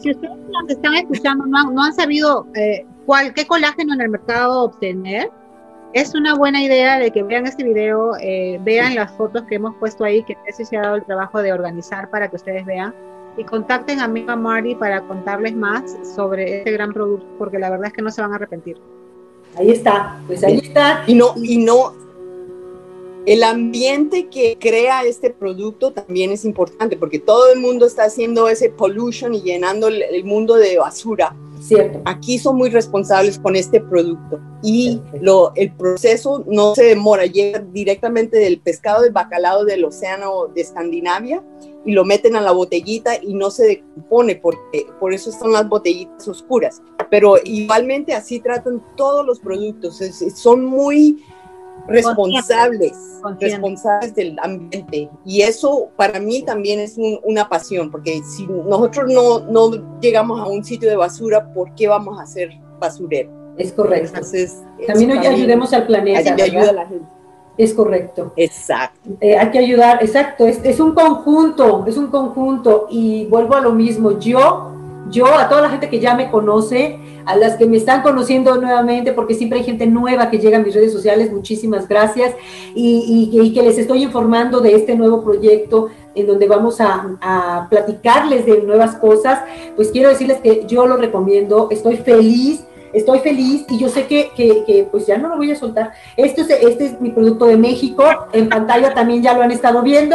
si 0.00 0.10
ustedes 0.10 0.36
nos 0.48 0.68
están 0.68 0.94
escuchando 0.94 1.46
no, 1.46 1.70
no 1.70 1.84
han 1.84 1.94
sabido 1.94 2.46
eh, 2.54 2.86
cuál, 3.06 3.32
qué 3.34 3.46
colágeno 3.46 3.94
en 3.94 4.02
el 4.02 4.08
mercado 4.10 4.64
obtener, 4.64 5.30
es 5.94 6.14
una 6.14 6.34
buena 6.34 6.62
idea 6.62 6.98
de 6.98 7.10
que 7.10 7.22
vean 7.22 7.46
este 7.46 7.64
video, 7.64 8.16
eh, 8.20 8.58
vean 8.62 8.94
las 8.96 9.12
fotos 9.12 9.44
que 9.44 9.54
hemos 9.54 9.74
puesto 9.76 10.04
ahí, 10.04 10.24
que 10.24 10.36
se 10.52 10.76
ha 10.76 10.82
dado 10.82 10.96
el 10.96 11.04
trabajo 11.04 11.40
de 11.40 11.52
organizar 11.52 12.10
para 12.10 12.28
que 12.28 12.36
ustedes 12.36 12.66
vean 12.66 12.94
y 13.36 13.44
contacten 13.44 14.00
a 14.00 14.08
mi 14.08 14.22
Marty 14.22 14.74
para 14.74 15.02
contarles 15.02 15.54
más 15.54 15.96
sobre 16.14 16.58
este 16.58 16.72
gran 16.72 16.92
producto, 16.92 17.26
porque 17.38 17.58
la 17.58 17.70
verdad 17.70 17.88
es 17.88 17.92
que 17.92 18.02
no 18.02 18.10
se 18.10 18.22
van 18.22 18.32
a 18.32 18.36
arrepentir. 18.36 18.76
Ahí 19.56 19.70
está, 19.70 20.18
pues 20.26 20.42
ahí 20.42 20.58
está. 20.58 21.04
Y 21.06 21.14
no, 21.14 21.34
y 21.36 21.58
no, 21.58 21.92
el 23.26 23.42
ambiente 23.42 24.28
que 24.28 24.58
crea 24.58 25.04
este 25.04 25.30
producto 25.30 25.92
también 25.92 26.30
es 26.30 26.44
importante 26.44 26.96
porque 26.96 27.18
todo 27.18 27.52
el 27.52 27.60
mundo 27.60 27.86
está 27.86 28.04
haciendo 28.04 28.48
ese 28.48 28.68
pollution 28.68 29.34
y 29.34 29.42
llenando 29.42 29.88
el, 29.88 30.24
mundo 30.24 30.54
de 30.56 30.78
basura. 30.78 31.34
Cierto. 31.60 32.02
Aquí 32.04 32.38
son 32.38 32.56
muy 32.56 32.68
responsables 32.68 33.38
con 33.38 33.56
este 33.56 33.80
producto 33.80 34.38
y 34.62 35.00
lo, 35.20 35.52
el 35.54 35.72
proceso 35.72 36.44
no 36.46 36.74
se 36.74 36.84
demora, 36.84 37.24
llega 37.24 37.60
directamente 37.60 38.36
del 38.36 38.60
pescado 38.60 39.02
del 39.02 39.12
bacalao 39.12 39.64
del 39.64 39.84
océano 39.84 40.48
de 40.54 40.60
Escandinavia 40.60 41.42
y 41.86 41.92
lo 41.92 42.04
meten 42.04 42.36
a 42.36 42.42
la 42.42 42.52
botellita 42.52 43.16
y 43.22 43.34
no 43.34 43.50
se 43.50 43.66
decompone 43.66 44.36
porque 44.36 44.86
por 45.00 45.14
eso 45.14 45.32
son 45.32 45.52
las 45.52 45.66
botellitas 45.66 46.28
oscuras. 46.28 46.82
Pero 47.10 47.36
igualmente 47.42 48.12
así 48.12 48.40
tratan 48.40 48.82
todos 48.96 49.24
los 49.24 49.40
productos, 49.40 50.02
es, 50.02 50.38
son 50.38 50.64
muy 50.64 51.24
responsables, 51.88 52.96
responsables 53.40 54.14
del 54.14 54.36
ambiente. 54.40 55.10
Y 55.24 55.42
eso 55.42 55.88
para 55.96 56.20
mí 56.20 56.42
también 56.42 56.80
es 56.80 56.96
un, 56.96 57.20
una 57.24 57.48
pasión, 57.48 57.90
porque 57.90 58.22
si 58.22 58.46
nosotros 58.46 59.12
no, 59.12 59.40
no 59.40 59.98
llegamos 60.00 60.40
a 60.40 60.46
un 60.46 60.64
sitio 60.64 60.88
de 60.88 60.96
basura, 60.96 61.52
¿por 61.52 61.74
qué 61.74 61.88
vamos 61.88 62.18
a 62.18 62.22
hacer 62.22 62.50
basurero? 62.78 63.30
Es 63.56 63.72
correcto. 63.72 64.08
Entonces, 64.08 64.62
también 64.86 65.12
hoy 65.12 65.26
ayudemos 65.26 65.72
al 65.72 65.86
planeta. 65.86 66.34
ayuda 66.34 66.70
a 66.70 66.72
la 66.72 66.86
gente. 66.86 67.06
Es 67.56 67.72
correcto. 67.72 68.32
Exacto. 68.36 69.10
Eh, 69.20 69.38
hay 69.38 69.50
que 69.52 69.60
ayudar, 69.60 70.02
exacto. 70.02 70.44
Es, 70.44 70.60
es 70.64 70.80
un 70.80 70.92
conjunto, 70.92 71.84
es 71.86 71.96
un 71.96 72.08
conjunto. 72.08 72.88
Y 72.90 73.26
vuelvo 73.26 73.54
a 73.54 73.60
lo 73.60 73.72
mismo. 73.72 74.18
Yo 74.18 74.74
yo, 75.10 75.26
a 75.26 75.48
toda 75.48 75.62
la 75.62 75.70
gente 75.70 75.88
que 75.88 76.00
ya 76.00 76.14
me 76.14 76.30
conoce, 76.30 76.98
a 77.26 77.36
las 77.36 77.56
que 77.56 77.66
me 77.66 77.76
están 77.76 78.02
conociendo 78.02 78.56
nuevamente, 78.56 79.12
porque 79.12 79.34
siempre 79.34 79.58
hay 79.58 79.64
gente 79.64 79.86
nueva 79.86 80.30
que 80.30 80.38
llega 80.38 80.58
a 80.58 80.60
mis 80.60 80.74
redes 80.74 80.92
sociales, 80.92 81.32
muchísimas 81.32 81.88
gracias, 81.88 82.34
y, 82.74 83.30
y, 83.32 83.40
y 83.40 83.52
que 83.52 83.62
les 83.62 83.78
estoy 83.78 84.02
informando 84.02 84.60
de 84.60 84.74
este 84.74 84.94
nuevo 84.94 85.22
proyecto 85.22 85.88
en 86.14 86.26
donde 86.26 86.46
vamos 86.46 86.80
a, 86.80 87.16
a, 87.20 87.66
platicarles 87.68 88.46
de 88.46 88.62
nuevas 88.62 88.96
cosas, 88.96 89.40
pues 89.76 89.90
quiero 89.90 90.08
decirles 90.08 90.38
que 90.40 90.64
yo 90.66 90.86
lo 90.86 90.96
recomiendo, 90.96 91.68
estoy 91.70 91.96
feliz. 91.96 92.64
Estoy 92.92 93.18
feliz 93.18 93.66
y 93.70 93.76
yo 93.76 93.88
sé 93.88 94.06
que, 94.06 94.30
que, 94.36 94.62
que 94.64 94.86
pues 94.88 95.04
ya 95.04 95.18
no 95.18 95.28
lo 95.28 95.36
voy 95.36 95.50
a 95.50 95.56
soltar. 95.56 95.94
Este 96.16 96.42
es, 96.42 96.50
este 96.50 96.84
es 96.86 97.00
mi 97.00 97.10
producto 97.10 97.46
de 97.46 97.56
México. 97.56 98.04
En 98.32 98.48
pantalla 98.48 98.94
también 98.94 99.20
ya 99.20 99.34
lo 99.34 99.42
han 99.42 99.50
estado 99.50 99.82
viendo. 99.82 100.14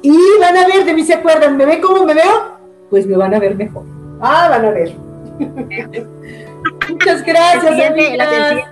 Y 0.00 0.16
van 0.40 0.56
a 0.56 0.66
ver, 0.66 0.86
de 0.86 0.94
mí 0.94 1.02
se 1.02 1.12
acuerdan, 1.12 1.58
¿me 1.58 1.66
ven 1.66 1.82
cómo 1.82 2.06
me 2.06 2.14
veo? 2.14 2.56
Pues 2.88 3.06
me 3.06 3.18
van 3.18 3.34
a 3.34 3.38
ver 3.38 3.54
mejor. 3.54 3.84
Ah, 4.18 4.48
van 4.48 4.64
a 4.64 4.70
ver. 4.70 5.05
Muchas 6.88 7.22
gracias. 7.24 7.90
amigas. 7.90 8.16
Gracias 8.16 8.64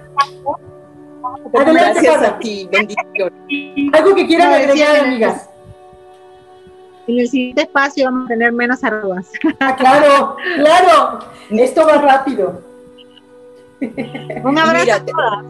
Adelante, 1.54 2.06
Carla. 2.06 2.28
a 2.28 2.38
ti, 2.38 2.68
bendiciones. 2.70 3.32
Algo 3.94 4.14
que 4.14 4.26
quieran 4.26 4.50
No, 4.50 4.56
agregar, 4.56 4.96
amigas. 5.04 5.48
En 7.06 7.18
el 7.18 7.28
siguiente 7.28 7.62
espacio 7.62 8.06
vamos 8.06 8.24
a 8.26 8.28
tener 8.28 8.52
menos 8.52 8.82
arrugas. 8.82 9.30
Ah, 9.60 9.76
claro, 9.76 10.36
claro. 10.56 11.18
Esto 11.50 11.86
va 11.86 11.98
rápido. 11.98 12.62
Un 13.80 14.58
abrazo 14.58 14.92
a 14.94 15.04
todas. 15.04 15.44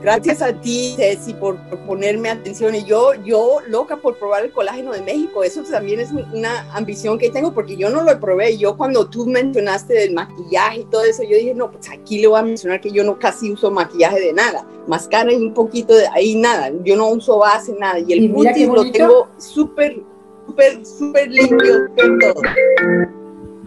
Gracias 0.00 0.42
a 0.42 0.52
ti, 0.52 0.94
Ceci, 0.96 1.34
por, 1.34 1.56
por 1.68 1.78
ponerme 1.80 2.30
atención. 2.30 2.74
Y 2.74 2.84
yo, 2.84 3.14
yo, 3.24 3.58
loca 3.66 3.96
por 3.96 4.16
probar 4.16 4.44
el 4.44 4.52
colágeno 4.52 4.92
de 4.92 5.02
México. 5.02 5.42
Eso 5.42 5.62
también 5.62 6.00
es 6.00 6.10
una 6.12 6.72
ambición 6.72 7.18
que 7.18 7.30
tengo 7.30 7.52
porque 7.52 7.76
yo 7.76 7.90
no 7.90 8.02
lo 8.02 8.20
probé. 8.20 8.56
Yo 8.56 8.76
cuando 8.76 9.08
tú 9.08 9.26
mencionaste 9.26 9.94
del 9.94 10.14
maquillaje 10.14 10.80
y 10.80 10.84
todo 10.84 11.02
eso, 11.02 11.22
yo 11.24 11.36
dije, 11.36 11.54
no, 11.54 11.70
pues 11.70 11.90
aquí 11.90 12.20
le 12.20 12.28
voy 12.28 12.38
a 12.38 12.42
mencionar 12.44 12.80
que 12.80 12.90
yo 12.90 13.02
no 13.02 13.18
casi 13.18 13.52
uso 13.52 13.70
maquillaje 13.70 14.20
de 14.20 14.32
nada. 14.32 14.64
Máscara 14.86 15.32
y 15.32 15.36
un 15.36 15.52
poquito 15.52 15.94
de 15.94 16.06
ahí 16.08 16.36
nada. 16.36 16.70
Yo 16.84 16.96
no 16.96 17.08
uso 17.08 17.38
base, 17.38 17.74
nada. 17.78 17.98
Y 17.98 18.12
el 18.12 18.32
cutis 18.32 18.68
lo 18.68 18.90
tengo 18.92 19.28
súper, 19.36 20.00
súper, 20.46 20.86
súper 20.86 21.28
limpio, 21.28 21.88
todo. 21.96 22.42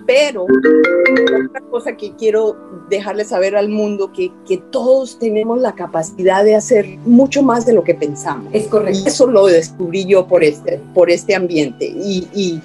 Pero 0.05 0.43
otra 0.43 1.61
cosa 1.69 1.95
que 1.95 2.15
quiero 2.15 2.55
dejarle 2.89 3.25
saber 3.25 3.55
al 3.55 3.69
mundo, 3.69 4.11
que, 4.11 4.31
que 4.47 4.57
todos 4.57 5.19
tenemos 5.19 5.59
la 5.59 5.73
capacidad 5.73 6.43
de 6.43 6.55
hacer 6.55 6.85
mucho 7.05 7.43
más 7.43 7.65
de 7.65 7.73
lo 7.73 7.83
que 7.83 7.95
pensamos. 7.95 8.47
Es 8.53 8.67
correcto. 8.67 9.03
Eso 9.05 9.27
lo 9.27 9.45
descubrí 9.45 10.05
yo 10.05 10.27
por 10.27 10.43
este, 10.43 10.81
por 10.93 11.09
este 11.09 11.35
ambiente. 11.35 11.85
Y, 11.85 12.27
y, 12.33 12.61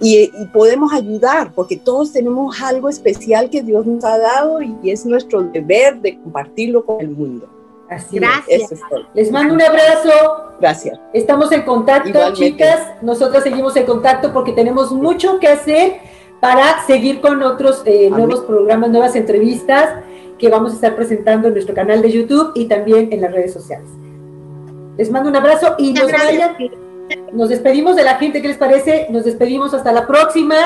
y, 0.00 0.30
y 0.34 0.46
podemos 0.52 0.92
ayudar, 0.92 1.52
porque 1.54 1.76
todos 1.76 2.12
tenemos 2.12 2.60
algo 2.62 2.88
especial 2.88 3.50
que 3.50 3.62
Dios 3.62 3.86
nos 3.86 4.04
ha 4.04 4.18
dado 4.18 4.60
y 4.62 4.90
es 4.90 5.04
nuestro 5.06 5.42
deber 5.42 6.00
de 6.00 6.18
compartirlo 6.18 6.84
con 6.84 7.00
el 7.00 7.10
mundo. 7.10 7.48
Así 7.90 8.16
es. 8.16 8.22
Gracias. 8.22 8.72
Es. 8.72 8.80
Les 9.14 9.32
mando 9.32 9.54
un 9.54 9.62
abrazo. 9.62 10.10
Gracias. 10.60 10.98
Estamos 11.12 11.50
en 11.50 11.62
contacto, 11.62 12.08
Igualmente. 12.08 12.38
chicas. 12.44 13.02
Nosotras 13.02 13.42
seguimos 13.42 13.74
en 13.76 13.84
contacto 13.84 14.32
porque 14.32 14.52
tenemos 14.52 14.92
mucho 14.92 15.40
que 15.40 15.48
hacer 15.48 15.96
para 16.40 16.82
seguir 16.86 17.20
con 17.20 17.42
otros 17.42 17.82
eh, 17.84 18.10
nuevos 18.10 18.40
programas, 18.40 18.90
nuevas 18.90 19.14
entrevistas 19.14 20.02
que 20.38 20.48
vamos 20.48 20.72
a 20.72 20.74
estar 20.76 20.96
presentando 20.96 21.48
en 21.48 21.54
nuestro 21.54 21.74
canal 21.74 22.00
de 22.00 22.10
YouTube 22.10 22.52
y 22.54 22.66
también 22.66 23.12
en 23.12 23.20
las 23.20 23.32
redes 23.32 23.52
sociales. 23.52 23.88
Les 24.96 25.10
mando 25.10 25.28
un 25.28 25.36
abrazo 25.36 25.74
y 25.78 25.92
nos 25.92 26.06
gracias. 26.08 26.56
vayan 26.56 26.80
nos 27.32 27.48
despedimos 27.48 27.96
de 27.96 28.04
la 28.04 28.16
gente, 28.16 28.42
¿qué 28.42 28.48
les 28.48 28.56
parece? 28.56 29.06
Nos 29.10 29.24
despedimos 29.24 29.74
hasta 29.74 29.92
la 29.92 30.06
próxima. 30.06 30.56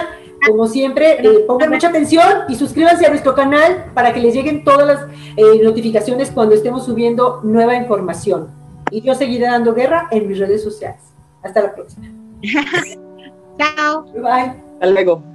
Como 0.46 0.66
siempre, 0.66 1.18
eh, 1.22 1.44
pongan 1.46 1.70
mucha 1.70 1.88
atención 1.88 2.44
y 2.48 2.54
suscríbanse 2.54 3.06
a 3.06 3.10
nuestro 3.10 3.34
canal 3.34 3.86
para 3.94 4.12
que 4.12 4.20
les 4.20 4.34
lleguen 4.34 4.64
todas 4.64 4.86
las 4.86 5.00
eh, 5.36 5.62
notificaciones 5.62 6.30
cuando 6.30 6.54
estemos 6.54 6.84
subiendo 6.84 7.40
nueva 7.42 7.76
información. 7.76 8.48
Y 8.90 9.00
yo 9.00 9.14
seguiré 9.14 9.46
dando 9.46 9.74
guerra 9.74 10.08
en 10.10 10.28
mis 10.28 10.38
redes 10.38 10.62
sociales. 10.62 11.00
Hasta 11.42 11.62
la 11.62 11.74
próxima. 11.74 12.08
Chao. 13.58 14.04
Bye. 14.12 14.62
Hasta 14.74 14.86
luego. 14.86 15.33